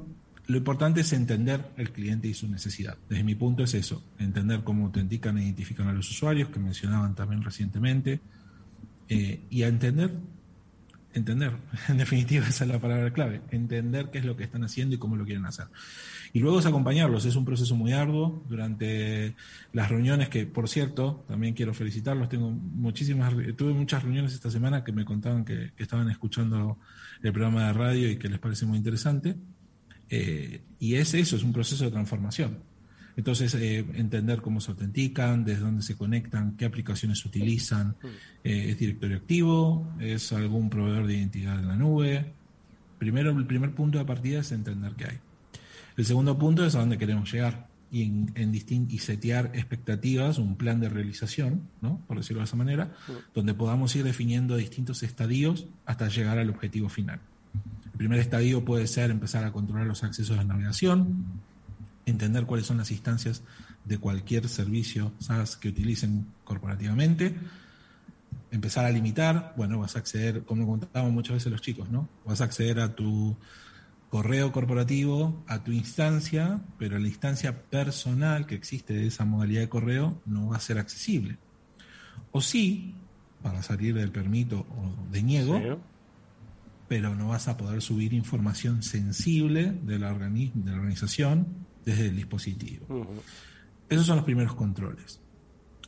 [0.47, 2.97] lo importante es entender el cliente y su necesidad.
[3.09, 7.15] Desde mi punto es eso, entender cómo autentican e identifican a los usuarios, que mencionaban
[7.15, 8.19] también recientemente,
[9.09, 10.11] eh, y a entender
[11.17, 11.53] entender.
[11.89, 13.41] En definitiva, esa es la palabra clave.
[13.51, 15.67] Entender qué es lo que están haciendo y cómo lo quieren hacer.
[16.33, 17.25] Y luego es acompañarlos.
[17.25, 18.43] Es un proceso muy arduo.
[18.47, 19.35] Durante
[19.73, 22.29] las reuniones, que por cierto, también quiero felicitarlos.
[22.29, 26.77] Tengo muchísimas, tuve muchas reuniones esta semana que me contaban que, estaban escuchando
[27.21, 29.35] el programa de radio y que les parece muy interesante.
[30.09, 32.59] Eh, y es eso, es un proceso de transformación.
[33.17, 37.95] Entonces, eh, entender cómo se autentican, desde dónde se conectan, qué aplicaciones utilizan.
[38.43, 39.91] Eh, ¿Es directorio activo?
[39.99, 42.33] ¿Es algún proveedor de identidad en la nube?
[42.99, 45.19] Primero, el primer punto de partida es entender qué hay.
[45.97, 50.79] El segundo punto es a dónde queremos llegar y, en, y setear expectativas, un plan
[50.79, 51.99] de realización, ¿no?
[52.07, 52.95] por decirlo de esa manera,
[53.33, 57.19] donde podamos ir definiendo distintos estadios hasta llegar al objetivo final.
[57.97, 61.25] El primer estadio puede ser empezar a controlar los accesos de navegación,
[62.05, 63.41] entender cuáles son las instancias
[63.85, 67.33] de cualquier servicio SaaS que utilicen corporativamente,
[68.51, 72.07] empezar a limitar, bueno, vas a acceder, como contaban muchas veces los chicos, ¿no?
[72.23, 73.35] Vas a acceder a tu
[74.11, 79.69] correo corporativo, a tu instancia, pero la instancia personal que existe de esa modalidad de
[79.69, 81.39] correo no va a ser accesible.
[82.31, 82.93] O sí,
[83.41, 85.79] para salir del permito o de niego,
[86.87, 91.47] pero no vas a poder subir información sensible de la, de la organización
[91.85, 92.85] desde el dispositivo.
[93.89, 95.19] Esos son los primeros controles.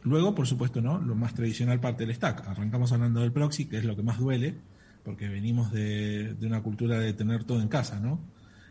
[0.04, 1.00] Luego, por supuesto, ¿no?
[1.00, 2.48] Lo más tradicional parte del stack.
[2.48, 4.56] Arrancamos hablando del proxy, que es lo que más duele,
[5.04, 8.20] porque venimos de, una cultura de tener todo en casa, ¿no?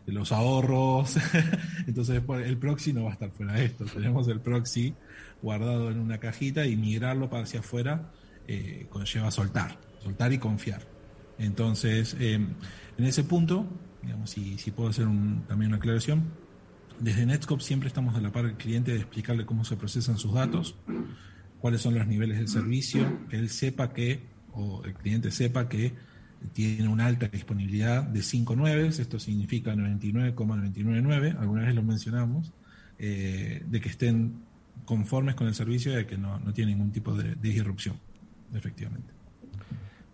[0.05, 1.17] los ahorros.
[1.87, 3.85] Entonces, el proxy no va a estar fuera de esto.
[3.85, 4.95] Tenemos el proxy
[5.39, 8.11] guardado en una cajita y migrarlo para hacia afuera
[8.47, 10.81] eh, conlleva soltar, soltar y confiar.
[11.39, 12.49] Entonces, em,
[12.97, 13.65] en ese punto,
[14.03, 15.05] digamos, si, si puedo hacer
[15.47, 16.23] también una aclaración,
[16.99, 20.33] desde Netscope siempre estamos a la par del cliente de explicarle cómo se procesan sus
[20.33, 20.75] datos,
[21.59, 24.21] cuáles son los niveles del servicio, que él sepa que,
[24.51, 25.93] o el cliente sepa que
[26.53, 32.51] tiene una alta disponibilidad de 5 9, esto significa 99,999, alguna vez lo mencionamos,
[32.97, 34.43] eh, de que estén
[34.85, 37.97] conformes con el servicio y de que no, no tiene ningún tipo de, de disrupción,
[38.53, 39.13] efectivamente.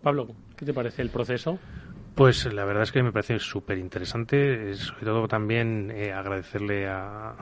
[0.02, 1.58] Pablo, ¿qué te parece el proceso?
[2.14, 7.34] Pues la verdad es que me parece súper interesante, sobre todo también eh, agradecerle a,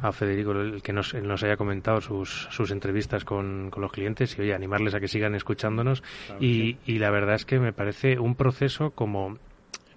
[0.00, 4.36] a Federico el que nos, nos haya comentado sus, sus entrevistas con, con, los clientes
[4.38, 6.02] y oye, animarles a que sigan escuchándonos.
[6.40, 9.38] Y, y la verdad es que me parece un proceso como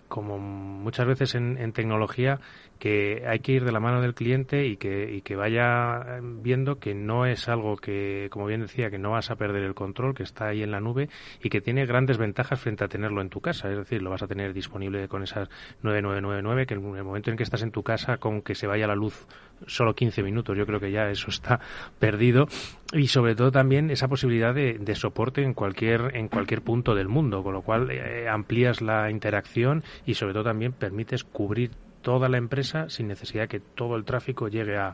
[0.07, 2.39] como muchas veces en, en, tecnología
[2.79, 6.79] que hay que ir de la mano del cliente y que, y que vaya viendo
[6.79, 10.13] que no es algo que, como bien decía, que no vas a perder el control,
[10.13, 11.09] que está ahí en la nube
[11.41, 13.69] y que tiene grandes ventajas frente a tenerlo en tu casa.
[13.69, 15.49] Es decir, lo vas a tener disponible con esas
[15.81, 18.87] 9999, que en el momento en que estás en tu casa, con que se vaya
[18.87, 19.27] la luz
[19.67, 21.59] solo 15 minutos, yo creo que ya eso está
[21.99, 22.47] perdido.
[22.93, 27.43] Y sobre todo también esa posibilidad de, soporte en cualquier, en cualquier punto del mundo,
[27.43, 31.71] con lo cual eh, amplías la interacción y sobre todo también permites cubrir
[32.05, 34.93] toda la empresa sin necesidad que todo el tráfico llegue a,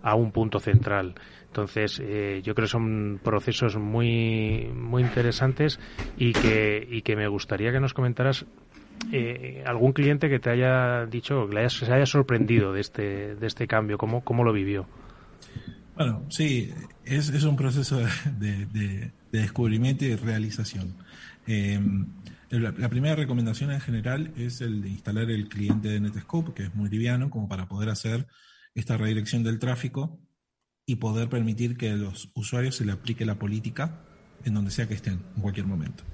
[0.00, 1.16] a un punto central.
[1.48, 5.80] Entonces, eh, yo creo que son procesos muy, muy interesantes
[6.16, 8.46] y que, y que me gustaría que nos comentaras
[9.10, 13.66] eh, algún cliente que te haya dicho, que se haya sorprendido de este, de este
[13.66, 14.86] cambio, ¿cómo, cómo lo vivió?
[15.96, 16.72] Bueno, sí,
[17.04, 17.98] es, es un proceso
[18.38, 20.94] de, de, descubrimiento y realización.
[21.48, 21.80] Eh,
[22.58, 26.74] la, primera recomendación en general es el de instalar el cliente de Netscope, que es
[26.74, 28.26] muy liviano, como para poder hacer
[28.74, 30.20] esta redirección del tráfico
[30.84, 34.04] y poder permitir que a los usuarios se le aplique la política
[34.44, 36.04] en donde sea que estén, en cualquier momento.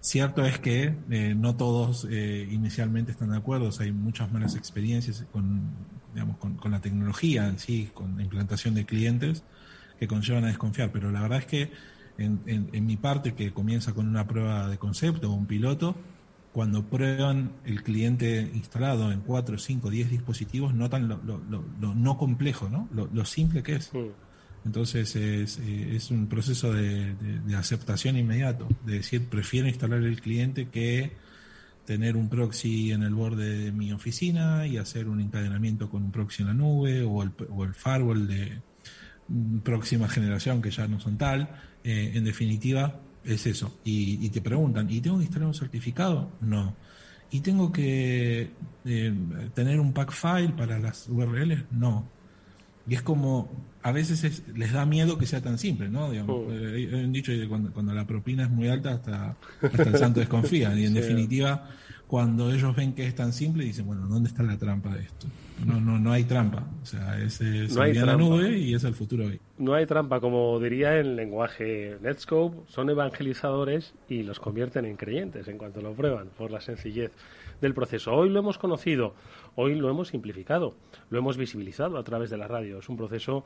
[0.00, 5.26] Cierto es que eh, no todos eh, inicialmente están de acuerdo, hay muchas malas experiencias
[5.30, 5.74] con,
[6.14, 9.44] digamos, con, con, la tecnología en sí, con la implantación de clientes
[9.98, 11.70] que conllevan a desconfiar, pero la verdad es que
[12.20, 15.96] en, mi parte, que comienza con una prueba de concepto o un piloto,
[16.52, 21.20] cuando prueban el cliente instalado en 4, 5, 10 dispositivos, notan lo,
[21.94, 22.88] no complejo, ¿no?
[22.92, 23.90] Lo, simple que es.
[24.64, 27.14] Entonces es, es, un proceso de,
[27.56, 31.12] aceptación inmediato, de decir, prefiero instalar el cliente que
[31.86, 36.12] tener un proxy en el borde de mi oficina y hacer un encadenamiento con un
[36.12, 38.60] proxy en la nube o el, o el firewall de
[39.62, 41.48] próxima generación que ya no son tal.
[41.84, 43.78] Eh, en definitiva, es eso.
[43.84, 46.30] Y, te preguntan, ¿y tengo que instalar un certificado?
[46.40, 46.74] No.
[47.30, 48.50] ¿Y tengo que
[48.84, 49.14] eh,
[49.54, 51.64] tener un pack file para las URLs?
[51.70, 52.08] No.
[52.88, 53.48] Y es como,
[53.82, 56.10] a veces les da miedo que sea tan simple, ¿no?
[56.10, 56.52] Digamos, oh.
[56.52, 60.20] eh, hay un dicho que cuando, la propina es muy alta, hasta, hasta el santo
[60.20, 60.74] desconfía.
[60.76, 61.70] Y en definitiva,
[62.10, 65.28] cuando ellos ven que es tan simple, dicen, bueno, ¿dónde está la trampa de esto?
[65.64, 66.66] No, no, no hay trampa.
[66.82, 69.38] O sea, es, es No la nube y es el futuro hoy.
[69.58, 75.46] No hay trampa, como diría en lenguaje Netscope, son evangelizadores y los convierten en creyentes
[75.46, 77.12] en cuanto lo prueban, por la sencillez
[77.60, 78.12] del proceso.
[78.12, 79.14] Hoy lo hemos conocido,
[79.54, 80.74] hoy lo hemos simplificado,
[81.10, 82.80] lo hemos visibilizado a través de la radio.
[82.80, 83.44] Es un proceso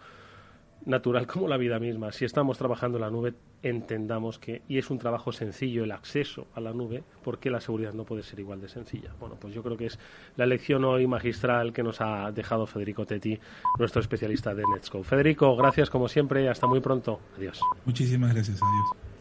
[0.86, 2.12] natural como la vida misma.
[2.12, 6.46] Si estamos trabajando en la nube, entendamos que, y es un trabajo sencillo el acceso
[6.54, 9.12] a la nube, ¿por qué la seguridad no puede ser igual de sencilla?
[9.18, 9.98] Bueno, pues yo creo que es
[10.36, 13.38] la lección hoy magistral que nos ha dejado Federico Tetti,
[13.78, 15.04] nuestro especialista de Netscope.
[15.04, 17.20] Federico, gracias como siempre, hasta muy pronto.
[17.36, 17.60] Adiós.
[17.84, 19.14] Muchísimas gracias a Dios.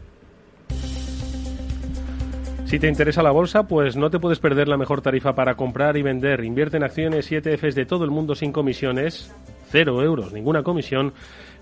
[2.74, 5.96] Si te interesa la bolsa, pues no te puedes perder la mejor tarifa para comprar
[5.96, 6.44] y vender.
[6.44, 9.32] Invierte en acciones y ETFs de todo el mundo sin comisiones,
[9.70, 11.14] cero euros, ninguna comisión,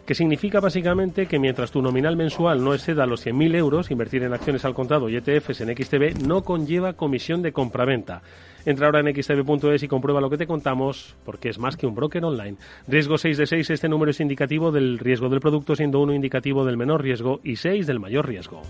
[0.06, 4.34] que significa básicamente que mientras tu nominal mensual no exceda los 100.000 euros, invertir en
[4.34, 8.22] acciones al contado y ETFs en XTB no conlleva comisión de compraventa.
[8.66, 11.96] Entra ahora en xtb.es y comprueba lo que te contamos, porque es más que un
[11.96, 12.58] broker online.
[12.88, 16.64] Riesgo 6 de 6, este número es indicativo del riesgo del producto, siendo uno indicativo
[16.66, 18.62] del menor riesgo y 6 del mayor riesgo.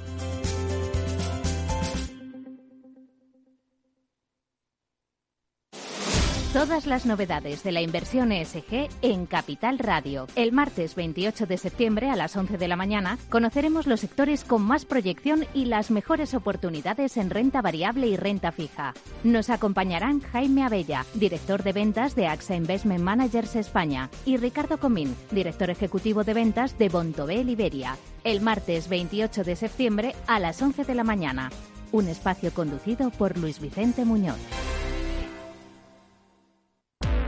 [6.54, 10.28] Todas las novedades de la inversión ESG en Capital Radio.
[10.36, 14.62] El martes 28 de septiembre a las 11 de la mañana conoceremos los sectores con
[14.62, 18.94] más proyección y las mejores oportunidades en renta variable y renta fija.
[19.24, 25.16] Nos acompañarán Jaime Abella, director de ventas de AXA Investment Managers España, y Ricardo Comín,
[25.32, 27.96] director ejecutivo de ventas de Bontobel Iberia.
[28.26, 31.50] El martes 28 de septiembre a las 11 de la mañana.
[31.94, 34.81] Un espacio conducido por Luis Vicente Muñoz.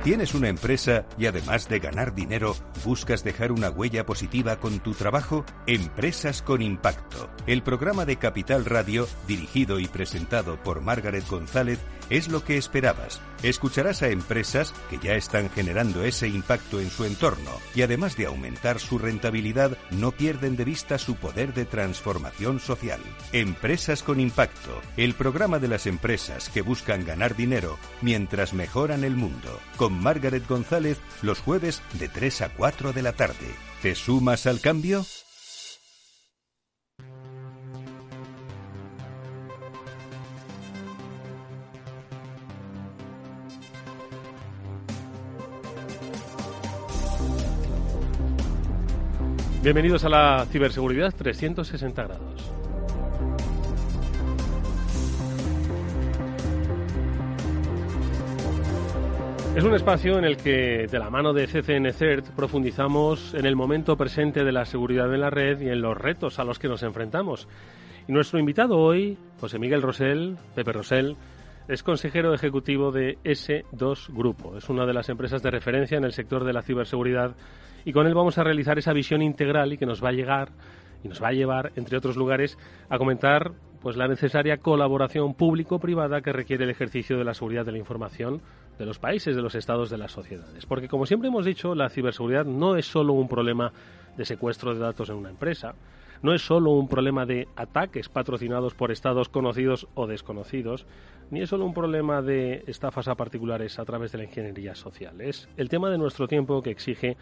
[0.04, 4.94] ¿Tienes una empresa y además de ganar dinero, buscas dejar una huella positiva con tu
[4.94, 5.46] trabajo?
[5.66, 7.30] Empresas con Impacto.
[7.48, 13.22] El programa de Capital Radio, dirigido y presentado por Margaret González, es lo que esperabas.
[13.44, 18.26] Escucharás a empresas que ya están generando ese impacto en su entorno y además de
[18.26, 23.02] aumentar su rentabilidad, no pierden de vista su poder de transformación social.
[23.34, 29.18] Empresas con Impacto, el programa de las empresas que buscan ganar dinero mientras mejoran el
[29.18, 29.60] mundo.
[29.76, 33.56] Con Margaret González los jueves de 3 a 4 de la tarde.
[33.82, 35.06] ¿Te sumas al cambio?
[49.64, 52.54] Bienvenidos a la ciberseguridad 360 grados.
[59.56, 63.56] Es un espacio en el que, de la mano de CCN CERT, profundizamos en el
[63.56, 66.68] momento presente de la seguridad en la red y en los retos a los que
[66.68, 67.48] nos enfrentamos.
[68.06, 71.16] Y nuestro invitado hoy, José Miguel Rosell, Pepe Rosell,
[71.68, 74.58] es consejero ejecutivo de S2 Grupo.
[74.58, 77.36] Es una de las empresas de referencia en el sector de la ciberseguridad
[77.86, 80.50] y con él vamos a realizar esa visión integral y que nos va a llegar
[81.04, 82.58] y nos va a llevar, entre otros lugares,
[82.90, 87.74] a comentar pues la necesaria colaboración público-privada que requiere el ejercicio de la seguridad de
[87.74, 88.42] la información
[88.80, 90.66] de los países, de los estados, de las sociedades.
[90.66, 93.74] Porque, como siempre hemos dicho, la ciberseguridad no es solo un problema
[94.16, 95.76] de secuestro de datos en una empresa,
[96.22, 100.88] no es solo un problema de ataques patrocinados por estados conocidos o desconocidos,
[101.34, 105.20] ni es solo un problema de estafas a particulares a través de la ingeniería social.
[105.20, 107.18] Es el tema de nuestro tiempo que exige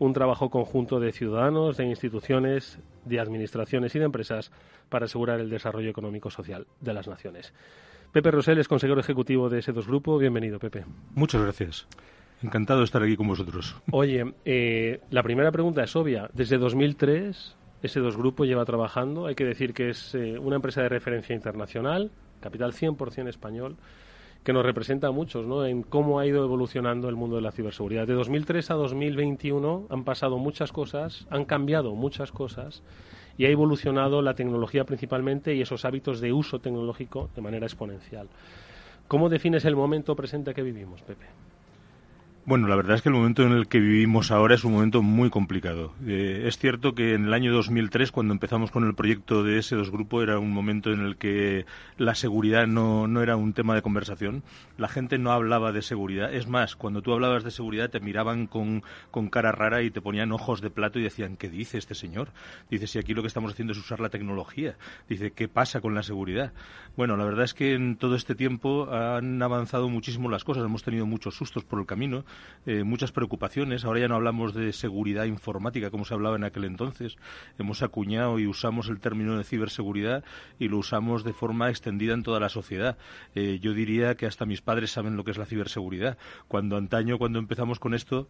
[0.00, 4.50] un trabajo conjunto de ciudadanos, de instituciones, de administraciones y de empresas
[4.88, 7.54] para asegurar el desarrollo económico-social de las naciones.
[8.10, 10.18] Pepe Rosell es consejero ejecutivo de S2 Grupo.
[10.18, 10.84] Bienvenido, Pepe.
[11.14, 11.86] Muchas gracias.
[12.42, 13.76] Encantado de estar aquí con vosotros.
[13.92, 16.28] Oye, eh, la primera pregunta es obvia.
[16.32, 19.26] Desde 2003, S2 Grupo lleva trabajando.
[19.26, 22.10] Hay que decir que es eh, una empresa de referencia internacional,
[22.44, 23.76] capital 100% español,
[24.44, 25.64] que nos representa a muchos ¿no?
[25.64, 28.06] en cómo ha ido evolucionando el mundo de la ciberseguridad.
[28.06, 32.82] De 2003 a 2021 han pasado muchas cosas, han cambiado muchas cosas
[33.38, 38.28] y ha evolucionado la tecnología principalmente y esos hábitos de uso tecnológico de manera exponencial.
[39.08, 41.24] ¿Cómo defines el momento presente que vivimos, Pepe?
[42.46, 45.00] Bueno, la verdad es que el momento en el que vivimos ahora es un momento
[45.00, 45.94] muy complicado.
[46.06, 49.90] Eh, es cierto que en el año 2003, cuando empezamos con el proyecto de S2
[49.90, 51.64] Grupo, era un momento en el que
[51.96, 54.42] la seguridad no, no era un tema de conversación.
[54.76, 56.34] La gente no hablaba de seguridad.
[56.34, 60.02] Es más, cuando tú hablabas de seguridad te miraban con, con cara rara y te
[60.02, 62.28] ponían ojos de plato y decían, ¿qué dice este señor?
[62.68, 64.76] Dice, si aquí lo que estamos haciendo es usar la tecnología.
[65.08, 66.52] Dice, ¿qué pasa con la seguridad?
[66.94, 70.62] Bueno, la verdad es que en todo este tiempo han avanzado muchísimo las cosas.
[70.62, 72.26] Hemos tenido muchos sustos por el camino
[72.66, 73.84] eh, muchas preocupaciones.
[73.84, 77.16] Ahora ya no hablamos de seguridad informática como se hablaba en aquel entonces.
[77.58, 80.24] Hemos acuñado y usamos el término de ciberseguridad
[80.58, 82.96] y lo usamos de forma extendida en toda la sociedad.
[83.34, 86.16] Eh, yo diría que hasta mis padres saben lo que es la ciberseguridad.
[86.48, 88.28] Cuando antaño, cuando empezamos con esto,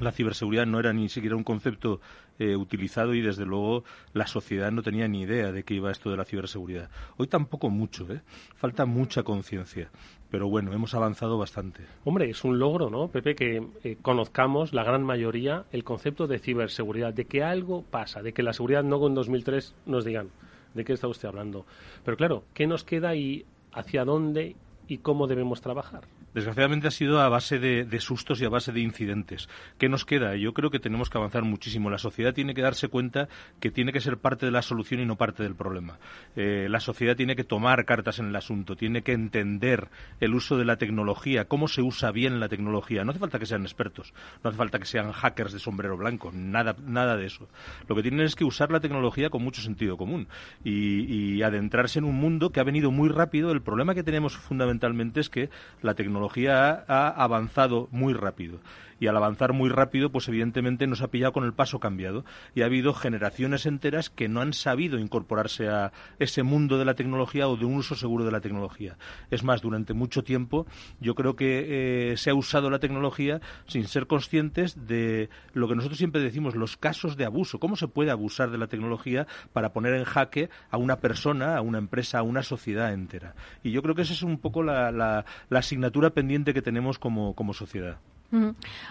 [0.00, 2.00] la ciberseguridad no era ni siquiera un concepto
[2.38, 6.10] eh, utilizado y desde luego la sociedad no tenía ni idea de qué iba esto
[6.10, 6.88] de la ciberseguridad.
[7.16, 8.22] Hoy tampoco mucho, ¿eh?
[8.54, 9.90] falta mucha conciencia.
[10.30, 11.84] Pero bueno, hemos avanzado bastante.
[12.04, 16.38] Hombre, es un logro, ¿no, Pepe, que eh, conozcamos la gran mayoría el concepto de
[16.38, 20.30] ciberseguridad, de que algo pasa, de que la seguridad no con 2003 nos digan
[20.74, 21.64] de qué está usted hablando.
[22.04, 24.56] Pero claro, ¿qué nos queda y hacia dónde
[24.86, 26.02] y cómo debemos trabajar?
[26.34, 29.48] Desgraciadamente ha sido a base de, sustos y a base de incidentes.
[29.78, 30.36] ¿Qué nos queda?
[30.36, 31.90] Yo creo que tenemos que avanzar muchísimo.
[31.90, 33.28] La sociedad tiene que darse cuenta
[33.60, 35.98] que tiene que ser parte de la solución y no parte del problema.
[36.36, 39.88] Eh, la sociedad tiene que tomar cartas en el asunto, tiene que entender
[40.20, 43.04] el uso de la tecnología, cómo se usa bien la tecnología.
[43.04, 44.12] No hace falta que sean expertos,
[44.44, 47.48] no hace falta que sean hackers de sombrero blanco, nada, nada de eso.
[47.88, 50.28] Lo que tienen es que usar la tecnología con mucho sentido común
[50.62, 53.50] y, y adentrarse en un mundo que ha venido muy rápido.
[53.50, 55.48] El problema que tenemos fundamentalmente es que
[55.80, 58.58] la tecnología tecnología ha avanzado muy rápido
[59.00, 62.24] y al avanzar muy rápido, pues evidentemente nos ha pillado con el paso cambiado
[62.54, 66.94] y ha habido generaciones enteras que no han sabido incorporarse a ese mundo de la
[66.94, 68.96] tecnología o de un uso seguro de la tecnología.
[69.30, 70.66] Es más, durante mucho tiempo
[71.00, 75.76] yo creo que eh, se ha usado la tecnología sin ser conscientes de lo que
[75.76, 79.72] nosotros siempre decimos, los casos de abuso, cómo se puede abusar de la tecnología para
[79.72, 83.34] poner en jaque a una persona, a una empresa, a una sociedad entera.
[83.62, 87.98] Y yo creo que esa es un poco la, asignatura pendiente que tenemos como sociedad.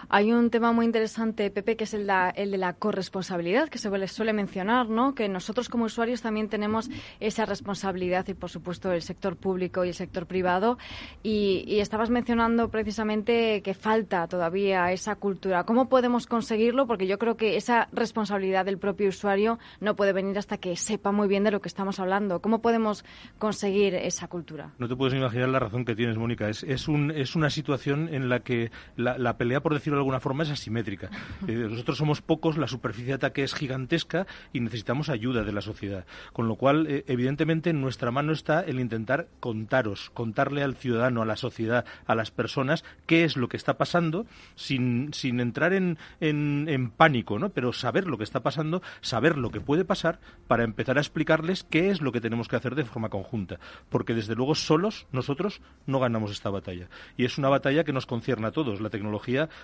[0.09, 4.33] Hay un tema muy interesante, Pepe, que es el, de la corresponsabilidad, que se suele
[4.33, 5.13] mencionar, ¿no?
[5.13, 9.89] Que nosotros como usuarios también tenemos esa responsabilidad y, por supuesto, el sector público y
[9.89, 10.79] el sector privado.
[11.21, 15.63] Y, estabas mencionando precisamente que falta todavía esa cultura.
[15.63, 16.87] ¿Cómo podemos conseguirlo?
[16.87, 21.11] Porque yo creo que esa responsabilidad del propio usuario no puede venir hasta que sepa
[21.11, 22.41] muy bien de lo que estamos hablando.
[22.41, 23.05] ¿Cómo podemos
[23.37, 24.73] conseguir esa cultura?
[24.79, 26.49] No te puedes imaginar la razón que tienes, Mónica.
[26.49, 30.19] Es, es, un, es una situación en la que la pelea, por decirlo de alguna
[30.19, 31.09] forma, es asimétrica.
[31.47, 35.61] Eh, nosotros somos pocos, la superficie de ataque es gigantesca y necesitamos ayuda de la
[35.61, 36.05] sociedad.
[36.33, 41.21] Con lo cual, eh, evidentemente, en nuestra mano está el intentar contaros, contarle al ciudadano,
[41.21, 44.25] a la sociedad, a las personas, qué es lo que está pasando,
[44.55, 47.49] sin, sin entrar en, en, pánico, ¿no?
[47.49, 51.63] Pero saber lo que está pasando, saber lo que puede pasar, para empezar a explicarles
[51.63, 53.59] qué es lo que tenemos que hacer de forma conjunta.
[53.89, 56.89] Porque, desde luego, solos nosotros no ganamos esta batalla.
[57.17, 58.81] Y es una batalla que nos concierne a todos.
[58.81, 59.16] La tecnología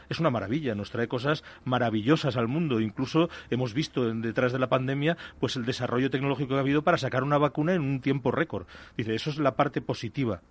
[0.09, 2.79] es una maravilla, nos trae cosas maravillosas al mundo.
[2.79, 6.97] Incluso hemos visto detrás de la pandemia pues el desarrollo tecnológico que ha habido para
[6.97, 8.67] sacar una vacuna en un tiempo récord.
[8.97, 10.41] Dice, eso es la parte positiva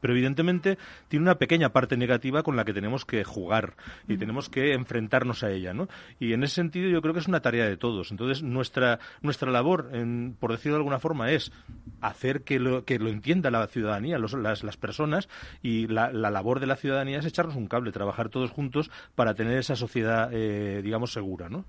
[0.00, 0.78] pero evidentemente
[1.08, 3.74] tiene una pequeña parte negativa con la que tenemos que jugar
[4.06, 5.88] y tenemos que enfrentarnos a ella, ¿no?
[6.18, 8.10] Y en ese sentido yo creo que es una tarea de todos.
[8.10, 9.90] Entonces nuestra nuestra labor,
[10.38, 11.52] por decirlo de alguna forma, es
[12.00, 15.28] hacer que lo, que lo entienda la ciudadanía, las, las, personas
[15.62, 19.58] y la, labor de la ciudadanía es echarnos un cable, trabajar todos juntos para tener
[19.58, 21.64] esa sociedad, eh, digamos, segura, ¿no?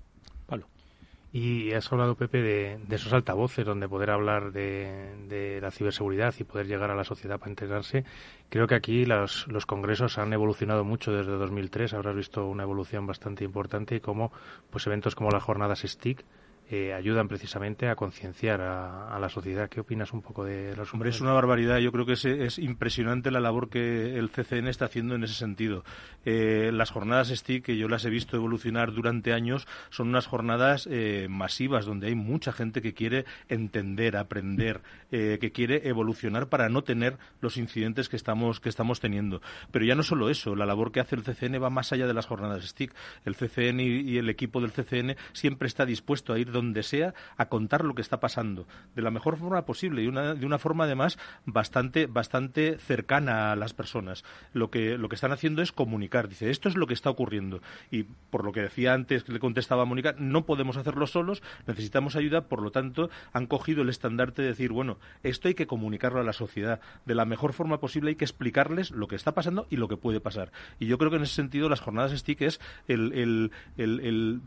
[1.32, 6.66] Y has hablado, Pepe, de, esos altavoces donde poder hablar de, la ciberseguridad y poder
[6.66, 8.04] llegar a la sociedad para integrarse.
[8.48, 11.94] Creo que aquí los, los congresos han evolucionado mucho desde 2003.
[11.94, 14.32] Habrás visto una evolución bastante importante y como
[14.70, 16.24] pues, eventos como las jornadas STIC
[16.72, 19.68] eh, ayudan precisamente a concienciar a, la sociedad.
[19.68, 21.78] ¿Qué opinas un poco de los Hombre, es una barbaridad.
[21.78, 25.82] Yo creo que es, impresionante la labor que el CCN está haciendo en ese sentido.
[26.24, 30.88] Eh, las jornadas STIC, que yo las he visto evolucionar durante años, son unas jornadas
[30.88, 36.82] eh, masivas donde hay mucha gente que quiere entender, aprender, que quiere evolucionar para no
[36.84, 39.42] tener los incidentes que estamos, que estamos teniendo.
[39.72, 42.14] Pero ya no solo eso, la labor que hace el CCN va más allá de
[42.14, 42.94] las jornadas STIC.
[43.24, 47.46] El CCN y, el equipo del CCN siempre está dispuesto a ir donde sea a
[47.48, 50.84] contar lo que está pasando de la mejor forma posible y una, de una forma
[50.84, 54.24] además bastante, bastante cercana a las personas.
[54.52, 56.28] Lo que, lo que están haciendo es comunicar.
[56.28, 57.60] Dice, esto es lo que está ocurriendo.
[57.90, 61.42] Y por lo que decía antes, que le contestaba a Mónica, no podemos hacerlo solos,
[61.66, 65.66] necesitamos ayuda, por lo tanto, han cogido el estandarte de decir, bueno, esto hay que
[65.66, 69.32] comunicarlo a la sociedad de la mejor forma posible, hay que explicarles lo que está
[69.32, 70.52] pasando y lo que puede pasar.
[70.78, 74.40] Y yo creo que en ese sentido las jornadas STIC es el, el, el, el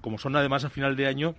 [0.00, 1.34] como son además a final de año,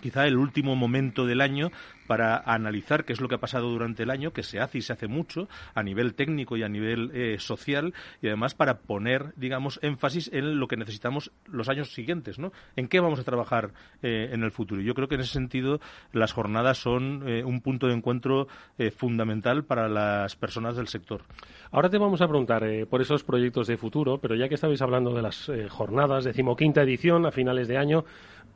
[0.00, 1.70] quizá el último momento del año
[2.06, 4.82] para analizar qué es lo que ha pasado durante el año, que se hace y
[4.82, 9.32] se hace mucho a nivel técnico y a nivel eh, social y además para poner,
[9.36, 12.52] digamos, énfasis en lo que necesitamos los años siguientes, ¿no?
[12.76, 13.72] En qué vamos a trabajar
[14.02, 14.80] eh, en el futuro.
[14.82, 15.80] Yo creo que en ese sentido
[16.12, 18.48] las jornadas son eh, un punto de encuentro
[18.96, 21.22] fundamental para las personas del sector.
[21.70, 25.14] Ahora te vamos a preguntar por esos proyectos de futuro, pero ya que estabais hablando
[25.14, 28.04] de las jornadas, decimoquinta edición a finales de año,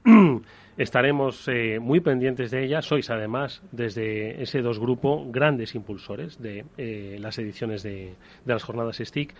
[0.76, 2.82] Estaremos eh, muy pendientes de ella.
[2.82, 9.00] Sois, además, desde ese dos grupo, grandes impulsores de eh, las ediciones de, las jornadas
[9.02, 9.34] STIC.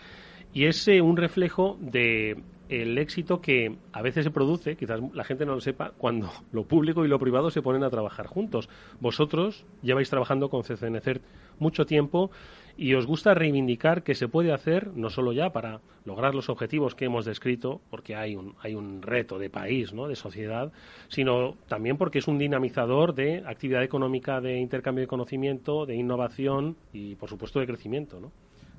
[0.53, 5.25] Y es eh, un reflejo de el éxito que a veces se produce, quizás la
[5.25, 8.69] gente no lo sepa, cuando lo público y lo privado se ponen a trabajar juntos.
[9.01, 11.23] Vosotros lleváis trabajando con CCNCERT
[11.59, 12.31] mucho tiempo
[12.79, 16.95] y os gusta reivindicar que se puede hacer no solo ya para lograr los objetivos
[16.95, 20.07] que hemos descrito, porque hay un, hay un reto de país, ¿no?
[20.07, 20.73] de sociedad,
[21.09, 26.77] sino también porque es un dinamizador de actividad económica, de intercambio de conocimiento, de innovación
[26.93, 28.21] y, por supuesto, de crecimiento.
[28.21, 28.31] ¿no?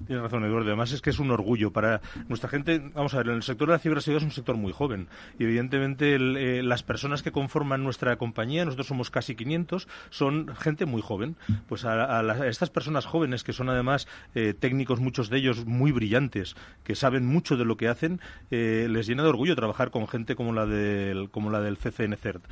[0.05, 0.67] Tienes razón, Eduardo.
[0.67, 2.79] Además es que es un orgullo para nuestra gente.
[2.93, 6.15] Vamos a ver, el sector de la ciberseguridad es un sector muy joven y evidentemente
[6.15, 11.35] eh, las personas que conforman nuestra compañía, nosotros somos casi 500, son gente muy joven.
[11.67, 16.55] Pues a, estas personas jóvenes que son además eh, técnicos, muchos de ellos muy brillantes,
[16.83, 18.19] que saben mucho de lo que hacen,
[18.51, 22.15] eh, les llena de orgullo trabajar con gente como la del, como la del CCN
[22.15, 22.43] CERT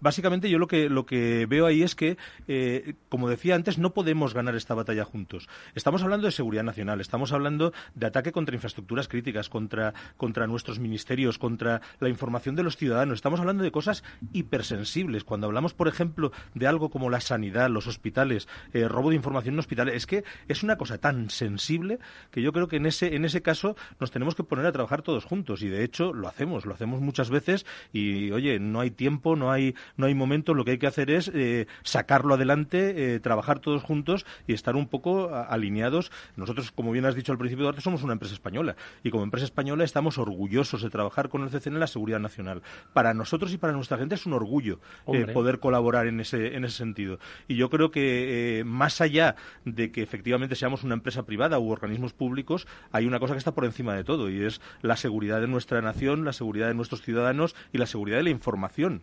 [0.00, 2.16] básicamente yo lo que, lo que veo ahí es que,
[2.48, 5.48] eh, como decía antes, no podemos ganar esta batalla juntos.
[5.74, 10.78] Estamos hablando de seguridad nacional, estamos hablando de ataque contra infraestructuras críticas, contra, contra nuestros
[10.78, 13.16] ministerios, contra la información de los ciudadanos.
[13.16, 15.24] Estamos hablando de cosas hipersensibles.
[15.24, 19.54] Cuando hablamos, por ejemplo, de algo como la sanidad, los hospitales, eh, robo de información
[19.54, 21.98] en hospitales, es que es una cosa tan sensible
[22.30, 25.02] que yo creo que en ese, en ese caso nos tenemos que poner a trabajar
[25.02, 25.62] todos juntos.
[25.62, 29.50] Y de hecho lo hacemos, lo hacemos muchas veces y, oye, no hay tiempo, no
[29.52, 33.60] hay no hay momento, lo que hay que hacer es eh, sacarlo adelante, eh, trabajar
[33.60, 36.10] todos juntos y estar un poco alineados.
[36.36, 39.44] Nosotros, como bien has dicho al principio, Duarte, somos una empresa española y como empresa
[39.44, 42.62] española estamos orgullosos de trabajar con el CCN en la seguridad nacional.
[42.92, 44.80] Para nosotros y para nuestra gente es un orgullo
[45.12, 47.18] eh, poder colaborar en ese, en ese sentido.
[47.48, 52.12] Y yo creo que más allá de que efectivamente seamos una empresa privada u organismos
[52.12, 55.48] públicos, hay una cosa que está por encima de todo y es la seguridad de
[55.48, 59.02] nuestra nación, la seguridad de nuestros ciudadanos y la seguridad de la información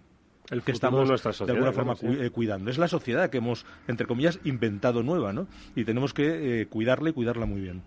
[0.50, 2.70] el que estamos de, alguna forma eh, cuidando.
[2.70, 5.48] Es la sociedad que hemos, entre comillas, inventado nueva, ¿no?
[5.76, 7.84] Y tenemos que eh, cuidarla y cuidarla muy bien.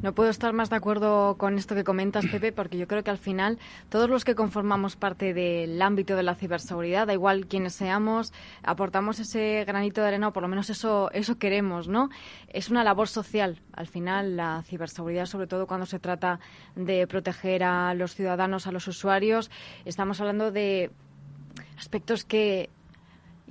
[0.00, 3.10] No puedo estar más de acuerdo con esto que comentas, Pepe, porque yo creo que
[3.10, 3.58] al final
[3.88, 8.32] todos los que conformamos parte del ámbito de la ciberseguridad, da igual quienes seamos,
[8.62, 12.10] aportamos ese granito de arena, o por lo menos eso, eso queremos, ¿no?
[12.48, 16.40] Es una labor social, al final, la ciberseguridad, sobre todo cuando se trata
[16.76, 19.50] de proteger a los ciudadanos, a los usuarios.
[19.84, 20.90] Estamos hablando de
[21.82, 22.70] aspectos que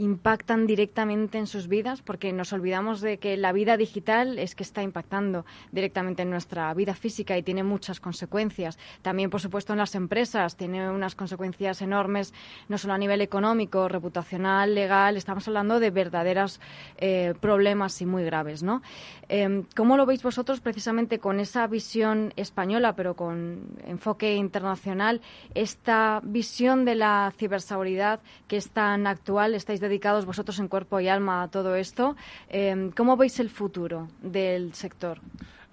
[0.02, 4.64] impactan directamente en sus vidas, porque nos olvidamos de que la vida digital es que
[4.64, 8.80] está impactando directamente en nuestra vida física y tiene muchas consecuencias.
[9.04, 12.34] También, por supuesto, en las empresas tiene unas consecuencias enormes,
[12.68, 15.18] no solo a nivel económico, reputacional, legal.
[15.18, 16.60] Estamos hablando de verdaderos
[16.98, 18.82] eh, problemas y muy graves, ¿no?
[19.30, 25.22] Em, ¿Cómo lo veis vosotros precisamente con esa visión española, pero con enfoque internacional,
[25.54, 29.54] esta visión de la ciberseguridad que es tan actual?
[29.54, 32.16] ¿Estáis dedicados vosotros en cuerpo y alma a todo esto.
[32.48, 35.20] Eh, ¿Cómo veis el futuro del sector?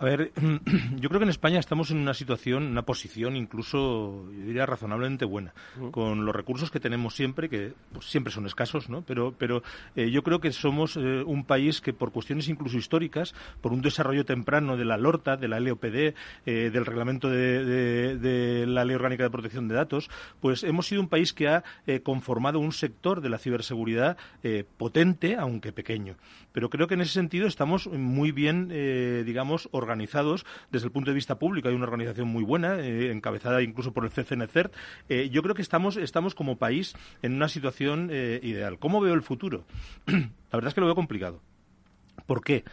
[0.01, 0.31] A ver,
[0.97, 5.25] yo creo que en España estamos en una situación, una posición incluso, yo diría, razonablemente
[5.25, 5.55] buena,
[5.91, 9.03] con los recursos que tenemos siempre, que pues, siempre son escasos, ¿no?
[9.03, 9.65] Pero, pero
[9.97, 13.83] eh, yo creo que somos eh, un país que por cuestiones incluso históricas, por un
[13.83, 16.15] desarrollo temprano de la LORTA, de la LOPD,
[16.47, 21.09] eh, del reglamento de, la Ley Orgánica de Protección de Datos, pues hemos sido un
[21.09, 21.65] país que ha
[22.05, 24.17] conformado un sector de la ciberseguridad
[24.77, 26.17] potente, aunque pequeño.
[26.53, 28.69] Pero creo que en ese sentido estamos muy bien,
[29.25, 31.69] digamos, organizados organizados desde el punto de vista público.
[31.69, 34.75] Hay una organización muy buena, eh, encabezada incluso por el CCNCERT.
[35.09, 38.79] Eh, yo creo que estamos, estamos como país en una situación eh, ideal.
[38.79, 39.65] ¿Cómo veo el futuro?
[40.07, 40.13] La
[40.53, 41.41] verdad es que lo veo complicado.
[42.27, 42.65] ¿Por qué?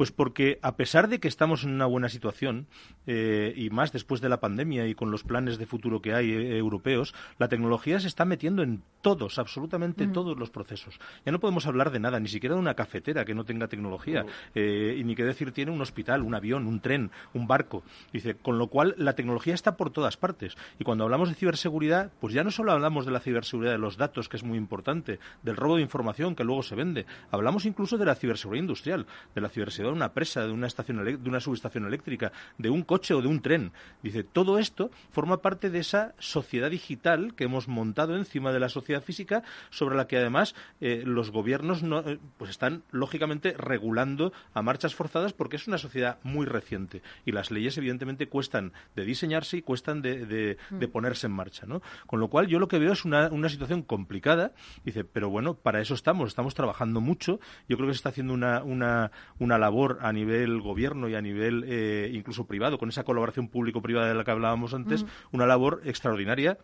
[0.00, 2.68] Pues porque a pesar de que estamos en una buena situación,
[3.06, 6.30] eh, y más después de la pandemia y con los planes de futuro que hay
[6.30, 10.98] eh, europeos, la tecnología se está metiendo en todos, absolutamente todos los procesos.
[11.26, 14.24] Ya no podemos hablar de nada, ni siquiera de una cafetera que no tenga tecnología,
[14.54, 17.82] eh, y ni qué decir tiene un hospital, un avión, un tren, un barco.
[18.10, 20.56] Dice, con lo cual la tecnología está por todas partes.
[20.78, 23.98] Y cuando hablamos de ciberseguridad, pues ya no solo hablamos de la ciberseguridad de los
[23.98, 27.98] datos, que es muy importante, del robo de información que luego se vende, hablamos incluso
[27.98, 31.40] de la ciberseguridad industrial, de la ciberseguridad de una presa, de una, estación de una
[31.40, 33.72] subestación eléctrica, de un coche o de un tren.
[34.02, 38.68] Dice, todo esto forma parte de esa sociedad digital que hemos montado encima de la
[38.68, 44.32] sociedad física, sobre la que además eh, los gobiernos no, eh, pues están lógicamente regulando
[44.54, 49.04] a marchas forzadas porque es una sociedad muy reciente y las leyes evidentemente cuestan de
[49.04, 50.90] diseñarse y cuestan de, de, de mm.
[50.90, 51.66] ponerse en marcha.
[51.66, 51.82] ¿no?
[52.06, 54.52] Con lo cual yo lo que veo es una, una situación complicada.
[54.84, 57.40] Dice, pero bueno, para eso estamos, estamos trabajando mucho.
[57.68, 61.22] Yo creo que se está haciendo una, una, una labor a nivel gobierno y a
[61.22, 65.80] nivel eh, incluso privado, con esa colaboración público-privada de la que hablábamos antes, una labor
[65.84, 66.58] extraordinaria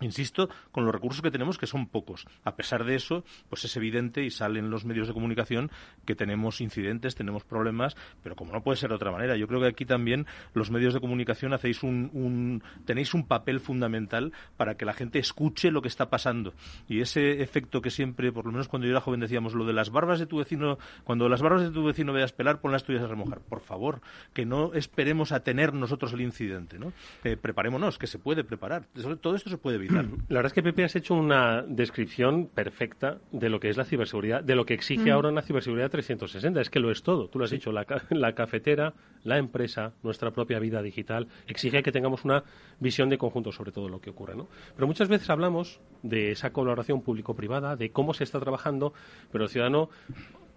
[0.00, 2.26] insisto, con los recursos que tenemos, que son pocos.
[2.44, 5.70] A pesar de eso, pues es evidente y salen los medios de comunicación
[6.04, 9.60] que tenemos incidentes, tenemos problemas, pero como no puede ser de otra manera, yo creo
[9.60, 14.84] que aquí también los medios de comunicación hacéis un, tenéis un papel fundamental para que
[14.84, 16.54] la gente escuche lo que está pasando.
[16.88, 19.72] Y ese efecto que siempre, por lo menos cuando yo era joven decíamos, lo de
[19.72, 22.84] las barbas de tu vecino, cuando las barbas de tu vecino veas pelar, pon las
[22.84, 23.40] tuyas a remojar.
[23.40, 24.00] Por favor,
[24.32, 26.92] que no esperemos a tener nosotros el incidente, ¿no?
[27.24, 28.86] Eh, preparémonos, que se puede preparar.
[29.20, 29.89] Todo esto se puede evitar.
[29.92, 33.84] La verdad es que Pepe has hecho una descripción perfecta de lo que es la
[33.84, 36.60] ciberseguridad, de lo que exige ahora una ciberseguridad 360.
[36.60, 37.28] Es que lo es todo.
[37.28, 41.92] Tú lo has dicho, la, la cafetera, la empresa, nuestra propia vida digital, exige que
[41.92, 42.44] tengamos una
[42.78, 44.36] visión de conjunto sobre todo lo que ocurre.
[44.36, 44.48] ¿no?
[44.74, 48.92] Pero muchas veces hablamos de esa colaboración público-privada, de cómo se está trabajando,
[49.30, 49.90] pero el ciudadano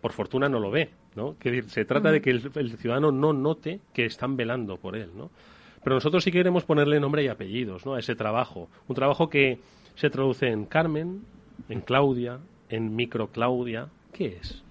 [0.01, 1.38] por fortuna no lo ve, ¿no?
[1.39, 5.11] Que se trata de que el, el, ciudadano no note que están velando por él,
[5.15, 5.31] ¿no?
[5.84, 7.95] Pero nosotros sí queremos ponerle nombre y apellidos ¿no?
[7.95, 8.69] a ese trabajo.
[8.88, 9.59] Un trabajo que
[9.95, 11.23] se traduce en Carmen,
[11.69, 13.88] en Claudia, en Micro Claudia.
[14.11, 14.63] ¿Qué es?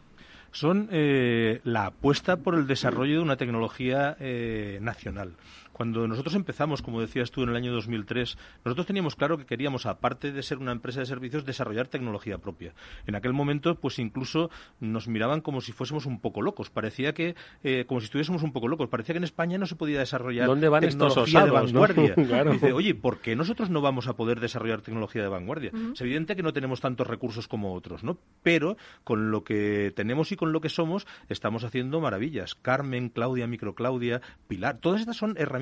[0.52, 5.34] Son eh, la apuesta por el desarrollo de una tecnología eh, nacional.
[5.72, 9.86] Cuando nosotros empezamos, como decías tú, en el año 2003, nosotros teníamos claro que queríamos,
[9.86, 12.74] aparte de ser una empresa de servicios, desarrollar tecnología propia.
[13.06, 14.50] En aquel momento, pues incluso
[14.80, 16.70] nos miraban como si fuésemos un poco locos.
[16.70, 18.88] Parecía que, eh, como si estuviésemos un poco locos.
[18.88, 20.48] Parecía que en España no se podía desarrollar
[20.80, 22.14] tecnología de vanguardia.
[22.52, 25.72] Dice, oye, ¿por qué nosotros no vamos a poder desarrollar tecnología de vanguardia?
[25.92, 28.18] Es evidente que no tenemos tantos recursos como otros, ¿no?
[28.42, 32.54] Pero con lo que tenemos y con lo que somos, estamos haciendo maravillas.
[32.54, 35.61] Carmen, Claudia, Microclaudia, Pilar, todas estas son herramientas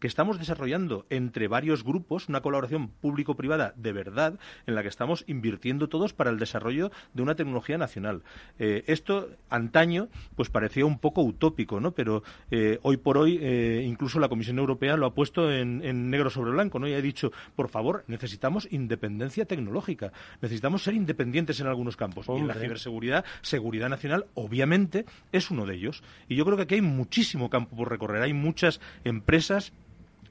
[0.00, 5.24] que estamos desarrollando entre varios grupos, una colaboración público-privada de verdad, en la que estamos
[5.26, 8.22] invirtiendo todos para el desarrollo de una tecnología nacional.
[8.58, 11.92] Eh, esto, antaño, pues parecía un poco utópico, ¿no?
[11.92, 16.30] Pero eh, hoy por hoy, eh, incluso la Comisión Europea lo ha puesto en, negro
[16.30, 16.88] sobre blanco, ¿no?
[16.88, 22.26] Y ha dicho, por favor, necesitamos independencia tecnológica, necesitamos ser independientes en algunos campos.
[22.28, 26.02] Y la ciberseguridad, seguridad nacional, obviamente, es uno de ellos.
[26.28, 28.22] Y yo creo que aquí hay muchísimo campo por recorrer.
[28.22, 29.72] Hay muchas empresas empresas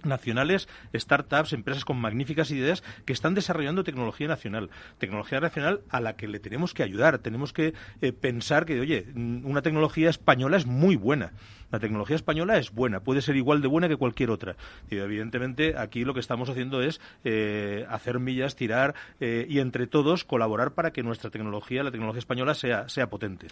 [0.05, 4.69] nacionales, startups, empresas con magníficas ideas que están desarrollando tecnología nacional.
[4.97, 7.19] Tecnología nacional a la que le tenemos que ayudar.
[7.19, 11.33] Tenemos que eh, pensar que, oye, una tecnología española es muy buena.
[11.71, 14.55] La tecnología española es buena, puede ser igual de buena que cualquier otra.
[14.91, 19.87] Y evidentemente aquí lo que estamos haciendo es eh, hacer millas, tirar eh, y entre
[19.87, 23.47] todos colaborar para que nuestra tecnología, la tecnología española, sea, sea potente.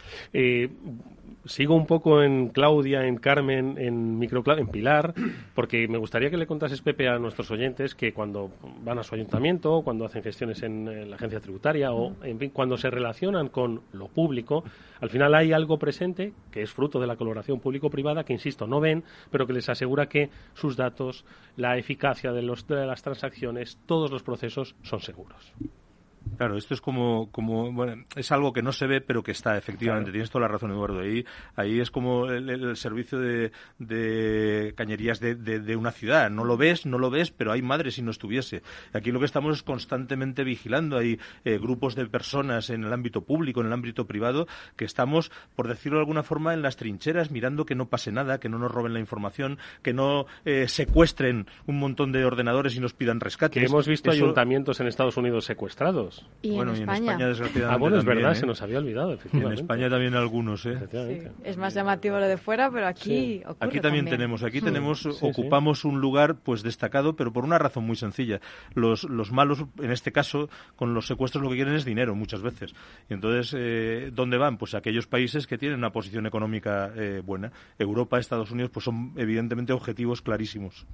[1.46, 5.14] Sigo un poco en Claudia, en Carmen, en Micro, en Pilar,
[5.56, 8.52] porque me gustaría que le contases, Pepe, a nuestros oyentes que cuando
[8.84, 12.78] van a su ayuntamiento, cuando hacen gestiones en, la agencia tributaria o, en fin, cuando
[12.78, 14.64] se relacionan con lo público,
[15.00, 18.80] al final hay algo presente que es fruto de la colaboración público-privada que, insisto, no
[18.80, 21.26] ven, pero que les asegura que sus datos,
[21.58, 25.54] la eficacia de, los, de las transacciones, todos los procesos son seguros.
[26.38, 29.58] Claro, esto es como, como bueno, es algo que no se ve, pero que está,
[29.58, 30.12] efectivamente.
[30.12, 31.00] Tienes toda la razón, Eduardo.
[31.00, 31.26] Ahí,
[31.56, 36.30] ahí es como el, servicio de, de cañerías de, de, una ciudad.
[36.30, 38.62] No lo ves, no lo ves, pero hay madre si no estuviese.
[38.94, 40.98] Aquí lo que estamos es constantemente vigilando.
[40.98, 45.32] Hay eh, grupos de personas en el ámbito público, en el ámbito privado, que estamos,
[45.56, 48.58] por decirlo de alguna forma, en las trincheras, mirando que no pase nada, que no
[48.58, 53.20] nos roben la información, que no eh, secuestren un montón de ordenadores y nos pidan
[53.20, 53.60] rescate.
[53.60, 56.21] Que hemos visto ayuntamientos en Estados Unidos secuestrados.
[56.44, 57.18] Y bueno, en España.
[57.20, 58.36] y en España Ah, bueno, es verdad, ¿eh?
[58.36, 61.30] se nos había olvidado, En España también algunos, ¿eh?
[61.44, 66.02] Es más llamativo lo de fuera, pero aquí Aquí también, tenemos, aquí tenemos, ocupamos un
[66.02, 68.40] lugar pues destacado, pero por una razón muy sencilla.
[68.74, 72.42] Los, los malos, en este caso, con los secuestros lo que quieren es dinero muchas
[72.42, 72.74] veces.
[73.10, 74.58] Y entonces, eh, ¿dónde van?
[74.58, 77.52] Pues aquellos países que tienen una posición económica eh, buena.
[77.78, 80.86] Europa, Estados Unidos, pues son evidentemente objetivos clarísimos.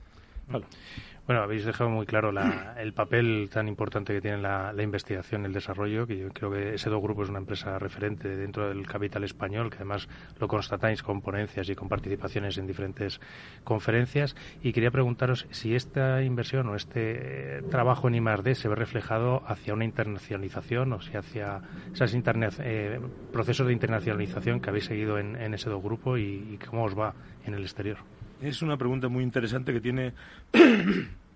[1.28, 2.32] Bueno, habéis dejado muy claro
[2.78, 6.76] el papel tan importante que tiene la, investigación y el desarrollo, que yo creo que
[6.76, 10.08] ese dos Grupo es una empresa referente dentro del capital español, que además
[10.40, 13.20] lo constatáis con ponencias y con participaciones en diferentes
[13.66, 14.38] conferencias.
[14.64, 18.56] Y quería preguntaros si esta inversión o este trabajo en I+.D.
[18.56, 21.60] se ve reflejado hacia una internacionalización o si hacia
[21.94, 22.14] esos
[22.60, 23.02] eh,
[23.34, 27.14] procesos de internacionalización que habéis seguido en, ese dos Grupo y cómo os va
[27.46, 27.98] en el exterior.
[28.42, 30.14] Es una pregunta muy interesante que tiene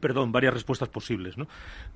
[0.00, 1.36] perdón, varias respuestas posibles.
[1.36, 1.46] ¿no?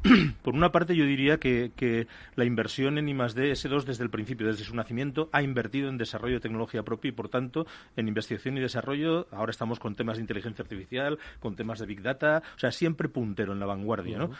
[0.43, 3.53] Por una parte, yo diría que, la inversión en I+.D.
[3.53, 7.13] S2 desde el principio, desde su nacimiento, ha invertido en desarrollo de tecnología propia y,
[7.13, 7.67] por tanto,
[7.97, 9.27] en investigación y desarrollo.
[9.33, 13.09] Ahora estamos con temas de inteligencia artificial, con temas de Big Data, o sea, siempre
[13.09, 14.19] puntero en la vanguardia.
[14.19, 14.31] ¿no?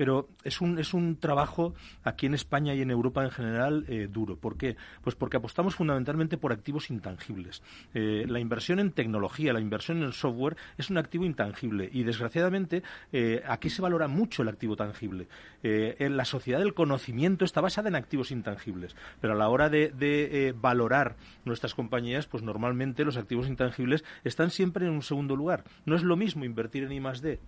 [0.00, 1.74] Pero es un, es un trabajo
[2.04, 4.38] aquí en España y en Europa en general eh, duro.
[4.38, 4.76] ¿Por qué?
[5.02, 7.62] Pues porque apostamos fundamentalmente por activos intangibles.
[7.92, 12.82] Eh, la inversión en tecnología, la inversión en software es un activo intangible y desgraciadamente
[13.12, 15.28] eh, aquí se valora mucho el activo tangible.
[15.62, 19.90] en la sociedad del conocimiento está basada en activos intangibles, pero a la hora de,
[19.90, 25.64] de valorar nuestras compañías, pues normalmente los activos intangibles están siempre en un segundo lugar.
[25.84, 27.38] No es lo mismo invertir en I+D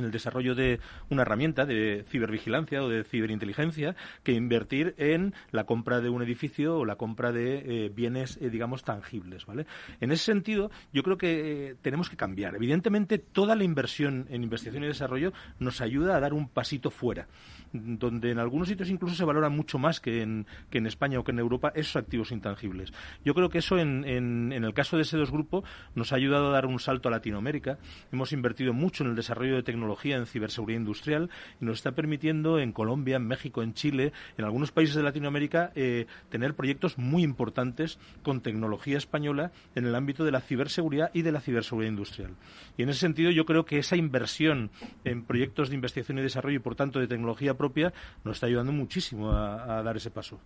[0.00, 5.64] en el desarrollo de una herramienta de cibervigilancia o de ciberinteligencia que invertir en la
[5.64, 9.66] compra de un edificio o la compra de eh, bienes, eh, digamos, tangibles, ¿vale?
[10.00, 12.54] En ese sentido, yo creo que eh, tenemos que cambiar.
[12.56, 17.28] Evidentemente, toda la inversión en investigación y desarrollo nos ayuda a dar un pasito fuera
[17.72, 21.24] donde en algunos sitios incluso se valora mucho más que en, que en España o
[21.24, 22.92] que en Europa esos activos intangibles.
[23.24, 26.48] Yo creo que eso en, en, el caso de ese dos grupo nos ha ayudado
[26.48, 27.78] a dar un salto a Latinoamérica.
[28.12, 31.30] Hemos invertido mucho en el desarrollo de tecnología en ciberseguridad industrial
[31.60, 35.72] y nos está permitiendo en Colombia, en México, en Chile, en algunos países de Latinoamérica
[35.74, 41.22] eh, tener proyectos muy importantes con tecnología española en el ámbito de la ciberseguridad y
[41.22, 42.36] de la ciberseguridad industrial.
[42.76, 44.70] Y en ese sentido yo creo que esa inversión
[45.04, 47.92] en proyectos de investigación y desarrollo y por tanto de tecnología propia
[48.24, 50.40] nos está ayudando muchísimo a, dar ese paso.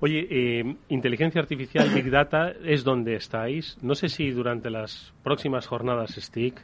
[0.00, 3.76] Oye, eh, inteligencia artificial, Big Data, es donde estáis.
[3.82, 6.62] No sé si durante las próximas jornadas STIC,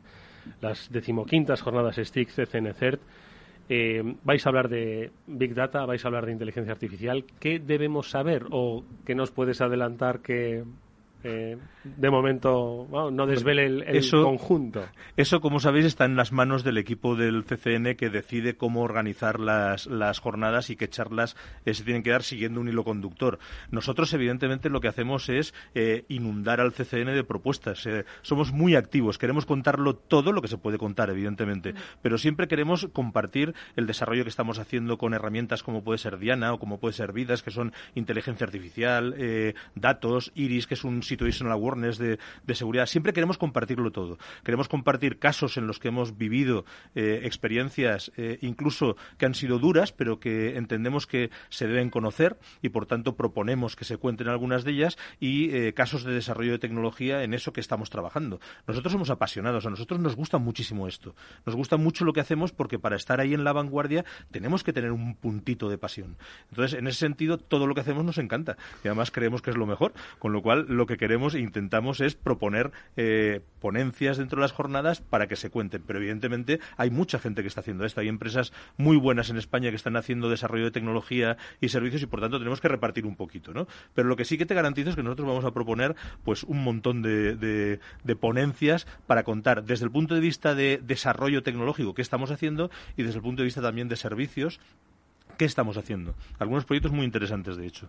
[0.60, 3.00] las decimoquintas jornadas STIC CCNCERT,
[3.70, 7.24] eh, vais a hablar de Big Data, vais a hablar de inteligencia artificial.
[7.38, 10.64] ¿Qué debemos saber o qué nos puedes adelantar que
[11.24, 14.84] eh, de momento no desvele el, conjunto.
[15.16, 19.40] Eso, como sabéis, está en las manos del equipo del CCN que decide cómo organizar
[19.40, 23.40] las, las jornadas y qué charlas eh, se tienen que dar siguiendo un hilo conductor.
[23.72, 27.88] Nosotros, evidentemente, lo que hacemos es eh, inundar al CCN de propuestas.
[28.22, 32.88] somos muy activos, queremos contarlo todo lo que se puede contar, evidentemente, pero siempre queremos
[32.92, 36.92] compartir el desarrollo que estamos haciendo con herramientas como puede ser Diana o como puede
[36.92, 39.16] ser Vidas, que son inteligencia artificial,
[39.74, 42.86] datos, Iris, que es un situational awareness de, de seguridad.
[42.86, 44.18] Siempre queremos compartirlo todo.
[44.44, 49.58] Queremos compartir casos en los que hemos vivido eh, experiencias eh, incluso que han sido
[49.58, 54.28] duras, pero que entendemos que se deben conocer y por tanto proponemos que se cuenten
[54.28, 58.40] algunas de ellas y eh, casos de desarrollo de tecnología en eso que estamos trabajando.
[58.66, 61.14] Nosotros somos apasionados, a nosotros nos gusta muchísimo esto.
[61.46, 64.72] Nos gusta mucho lo que hacemos porque para estar ahí en la vanguardia tenemos que
[64.72, 66.16] tener un puntito de pasión.
[66.50, 69.56] Entonces, en ese sentido, todo lo que hacemos nos encanta y además creemos que es
[69.56, 74.36] lo mejor, con lo cual lo que queremos e intentamos es proponer eh, ponencias dentro
[74.36, 75.82] de las jornadas para que se cuenten.
[75.86, 78.00] Pero evidentemente hay mucha gente que está haciendo esto.
[78.00, 82.06] Hay empresas muy buenas en España que están haciendo desarrollo de tecnología y servicios y
[82.06, 83.66] por tanto tenemos que repartir un poquito, ¿no?
[83.94, 86.62] Pero lo que sí que te garantizo es que nosotros vamos a proponer pues un
[86.62, 92.02] montón de, de ponencias para contar desde el punto de vista de desarrollo tecnológico qué
[92.02, 94.60] estamos haciendo y desde el punto de vista también de servicios
[95.38, 96.14] qué estamos haciendo.
[96.38, 97.88] Algunos proyectos muy interesantes, de hecho.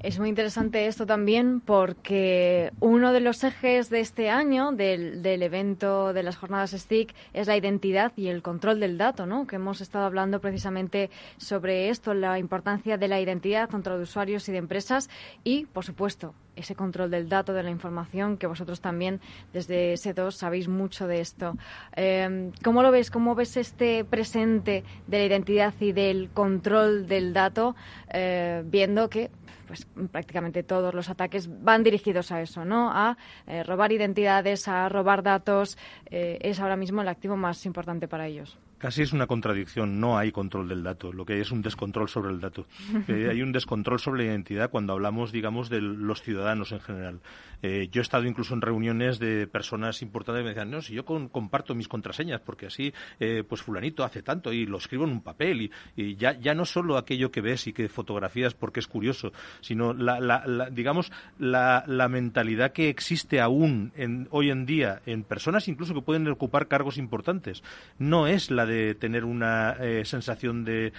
[0.00, 5.42] Es muy interesante esto también porque uno de los ejes de este año del, del,
[5.42, 9.48] evento de las jornadas STIC es la identidad y el control del dato, ¿no?
[9.48, 14.48] Que hemos estado hablando precisamente sobre esto, la importancia de la identidad contra de usuarios
[14.48, 15.10] y de empresas
[15.42, 19.20] y, por supuesto, ese control del dato, de la información, que vosotros también
[19.52, 21.56] desde S2 sabéis mucho de esto.
[21.96, 23.10] Eh, ¿Cómo lo ves?
[23.10, 27.74] ¿Cómo ves este presente de la identidad y del control del dato,
[28.12, 29.30] eh, viendo que
[29.68, 32.90] pues prácticamente todos los ataques van dirigidos a eso, ¿no?
[32.90, 33.16] A
[33.46, 35.78] eh, robar identidades, a robar datos.
[36.06, 38.58] Eh, es ahora mismo el activo más importante para ellos.
[38.78, 40.00] Casi es una contradicción.
[40.00, 41.12] No hay control del dato.
[41.12, 42.66] Lo que hay es un descontrol sobre el dato.
[43.08, 47.20] Eh, hay un descontrol sobre la identidad cuando hablamos, digamos, de los ciudadanos en general.
[47.62, 50.94] Eh, yo he estado incluso en reuniones de personas importantes que me decían, no, si
[50.94, 55.10] yo comparto mis contraseñas, porque así, eh, pues fulanito hace tanto y lo escribo en
[55.10, 58.86] un papel y, ya, ya no solo aquello que ves y que fotografías porque es
[58.86, 63.92] curioso, sino la, digamos, la, mentalidad que existe aún
[64.30, 67.62] hoy en día en personas incluso que pueden ocupar cargos importantes.
[67.98, 70.92] No es la de tener una eh, sensación de,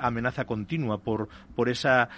[0.00, 2.08] amenaza continua por, por esa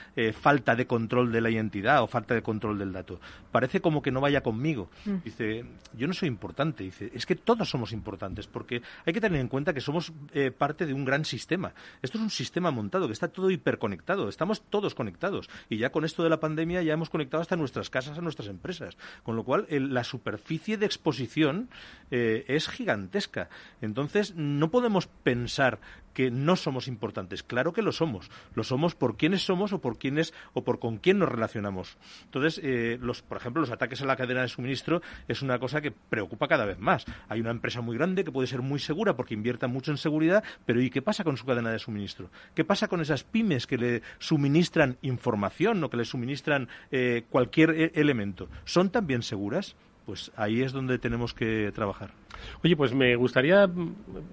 [0.40, 3.20] falta de control de la identidad o falta de control del dato.
[3.50, 4.88] Parece como que no vaya conmigo.
[5.04, 5.16] Mm.
[5.24, 6.84] Dice, yo no soy importante.
[6.84, 10.50] Dice, es que todos somos importantes porque hay que tener en cuenta que somos eh,
[10.50, 11.74] parte de un gran sistema.
[12.02, 14.28] Esto es un sistema montado que está todo hiperconectado.
[14.28, 15.48] Estamos todos conectados.
[15.68, 18.48] Y ya con esto de la pandemia ya hemos conectado hasta nuestras casas, a nuestras
[18.48, 18.96] empresas.
[19.22, 21.68] Con lo cual, la superficie de exposición
[22.10, 23.48] eh, es gigantesca.
[23.80, 25.80] Entonces, no podemos pensar
[26.12, 27.42] que no somos importantes.
[27.42, 28.30] Claro que lo somos.
[28.54, 31.96] Lo somos por quiénes somos o por quiénes o por con quién nos relacionamos.
[32.24, 35.80] Entonces, eh, los, por ejemplo, los ataques a la cadena de suministro es una cosa
[35.80, 37.04] que preocupa cada vez más.
[37.28, 40.44] Hay una empresa muy grande que puede ser muy segura porque invierta mucho en seguridad,
[40.66, 42.30] pero ¿y qué pasa con su cadena de suministro?
[42.54, 47.70] ¿Qué pasa con esas pymes que le suministran información o que le suministran eh, cualquier
[47.70, 48.48] e-, elemento?
[48.64, 49.76] ¿Son también seguras?
[50.04, 52.10] Pues ahí es donde tenemos que trabajar.
[52.64, 53.68] Oye, pues me gustaría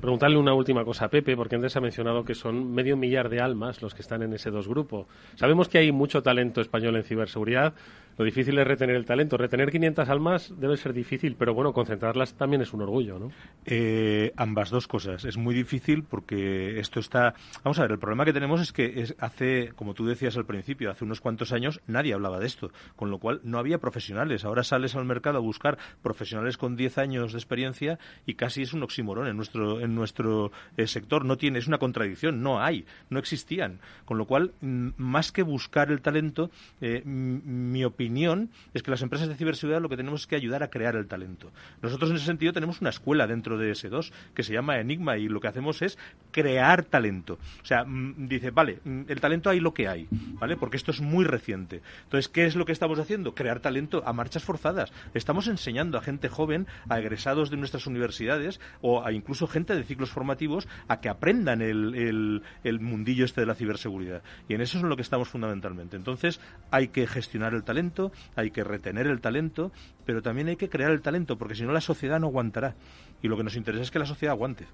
[0.01, 3.41] preguntarle una última cosa a Pepe, porque antes ha mencionado que son medio millar de
[3.41, 5.07] almas los que están en ese dos grupo.
[5.35, 7.73] Sabemos que hay mucho talento español en ciberseguridad,
[8.19, 9.37] lo difícil es retener el talento.
[9.37, 13.31] Retener 500 almas debe ser difícil, pero bueno, concentrarlas también es un orgullo, ¿no?
[13.65, 15.23] Eh, ambas dos cosas.
[15.23, 17.33] Es muy difícil porque esto está...
[17.63, 20.45] Vamos a ver, el problema que tenemos es que es hace, como tú decías al
[20.45, 24.43] principio, hace unos cuantos años nadie hablaba de esto, con lo cual no había profesionales.
[24.43, 27.88] Ahora sales al mercado a buscar profesionales con 10 años de experiencia
[28.25, 31.25] y casi es un oxímoron en nuestro, en nuestro eh, sector.
[31.25, 33.79] No tiene, es una contradicción, no hay, no existían.
[34.05, 39.27] Con lo cual, más que buscar el talento, eh, mi opinión es que las empresas
[39.27, 41.51] de ciberseguridad lo que tenemos es que ayudar a crear el talento.
[41.81, 45.27] Nosotros en ese sentido tenemos una escuela dentro de S2 que se llama Enigma y
[45.27, 45.97] lo que hacemos es
[46.31, 47.39] crear talento.
[47.61, 50.57] O sea, dice, vale, el talento hay lo que hay, ¿vale?
[50.57, 51.81] Porque esto es muy reciente.
[52.03, 53.35] Entonces, ¿qué es lo que estamos haciendo?
[53.35, 54.91] Crear talento a marchas forzadas.
[55.13, 59.83] Estamos enseñando a gente joven, a egresados de nuestras universidades o a incluso gente de
[59.83, 64.23] ciclos formativos a que aprendan el, el mundillo este de la ciberseguridad.
[64.47, 65.95] Y en eso es en lo que estamos fundamentalmente.
[65.95, 66.39] Entonces,
[66.71, 69.71] hay que gestionar el talento hay que retener el talento,
[70.05, 72.75] pero también hay que crear el talento, porque si no la sociedad no aguantará.
[73.21, 74.67] Y lo que nos interesa es que la sociedad aguante.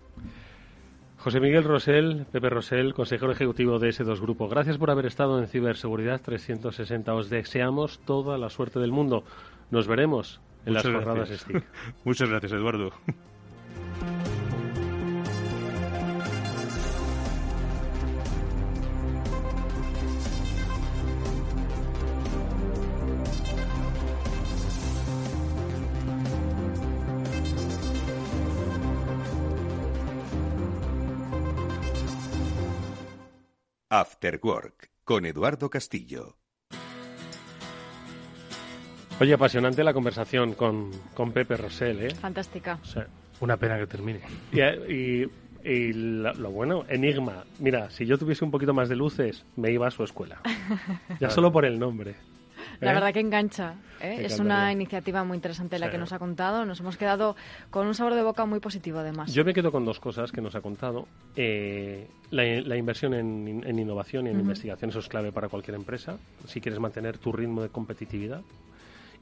[1.17, 4.47] José Miguel Rosell, Pepe Rosell, consejero ejecutivo de ese dos grupo.
[4.47, 7.13] Gracias por haber estado en Ciberseguridad 360.
[7.13, 9.23] Os deseamos toda la suerte del mundo.
[9.71, 11.63] Nos veremos en las jornadas STIC.
[12.03, 12.91] Muchas gracias, Eduardo.
[33.95, 36.35] After Work con Eduardo Castillo.
[39.19, 42.15] Oye, apasionante la conversación con, con Pepe Rosell, ¿eh?
[42.15, 42.79] Fantástica.
[43.39, 44.19] una pena que termine.
[44.51, 45.23] Y,
[45.63, 47.45] y, lo, bueno, Enigma.
[47.59, 50.41] Mira, si yo tuviese un poquito más de luces, me iba a su escuela.
[51.21, 52.15] ya solo por el nombre.
[52.81, 52.93] La ¿Eh?
[52.93, 53.75] verdad que engancha.
[54.01, 54.17] ¿eh?
[54.25, 56.65] Es una iniciativa muy interesante la que nos ha contado.
[56.65, 57.37] Nos hemos quedado
[57.69, 59.33] con un sabor de boca muy positivo, además.
[59.33, 61.07] Yo me quedo con dos cosas que nos ha contado.
[61.37, 66.59] Eh, la, inversión en, innovación y en investigación, eso es clave para cualquier empresa, si
[66.59, 68.41] quieres mantener tu ritmo de competitividad.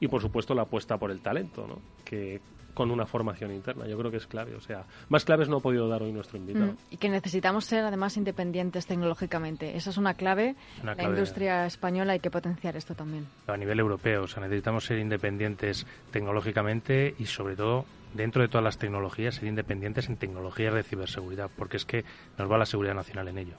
[0.00, 1.78] Y, por supuesto, la apuesta por el talento, ¿no?
[2.04, 2.40] que
[2.74, 3.86] con una formación interna.
[3.86, 4.54] Yo creo que es clave.
[4.54, 6.72] O sea, más claves no ha podido dar hoy nuestro invitado.
[6.72, 9.76] Mm, y que necesitamos ser además independientes tecnológicamente.
[9.76, 10.56] Esa es una clave.
[10.82, 13.26] la industria española hay que potenciar esto también.
[13.46, 18.64] A nivel europeo, o sea, necesitamos ser independientes tecnológicamente y sobre todo dentro de todas
[18.64, 22.04] las tecnologías ser independientes en tecnologías de ciberseguridad, porque es que
[22.38, 23.54] nos va la seguridad nacional en ello.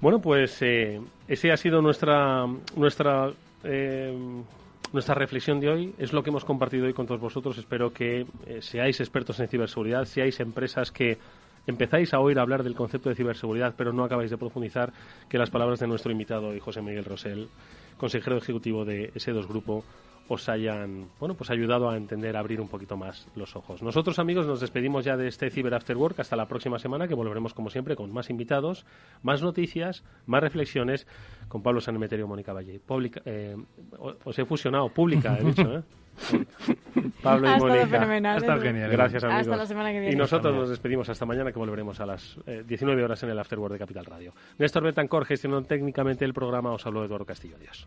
[0.00, 3.32] Bueno, pues eh, ese ha sido nuestra nuestra
[3.64, 4.14] eh,
[4.96, 7.58] nuestra reflexión de hoy es lo que hemos compartido hoy con todos vosotros.
[7.58, 11.18] Espero que eh, seáis expertos en ciberseguridad, seáis empresas que
[11.66, 14.94] empezáis a oír hablar del concepto de ciberseguridad, pero no acabáis de profundizar,
[15.28, 17.48] que las palabras de nuestro invitado hoy, José Miguel Rosell,
[17.98, 19.84] consejero ejecutivo de S2 Grupo,
[20.28, 23.82] os hayan bueno pues ayudado a entender, a abrir un poquito más los ojos.
[23.82, 27.14] Nosotros amigos nos despedimos ya de este Cyber After Work hasta la próxima semana que
[27.14, 28.84] volveremos como siempre con más invitados,
[29.22, 31.06] más noticias, más reflexiones
[31.48, 32.80] con Pablo Sanemeterio y Mónica Valle.
[33.24, 33.56] eh,
[34.24, 35.82] os he fusionado, pública he dicho, ¿eh?
[37.22, 37.86] Pablo y Ha Mónica.
[37.86, 38.60] fenomenal, ¿eh?
[38.60, 38.90] genial.
[38.90, 39.56] Gracias, Hasta amigos.
[39.58, 40.14] la semana que viene.
[40.14, 43.30] Y nosotros Hasta nos despedimos hasta mañana, que volveremos a las eh, 19 horas en
[43.30, 44.32] el Afterword de Capital Radio.
[44.58, 46.72] Néstor Betancor gestionó técnicamente el programa.
[46.72, 47.56] Os habló Eduardo Castillo.
[47.56, 47.86] Adiós.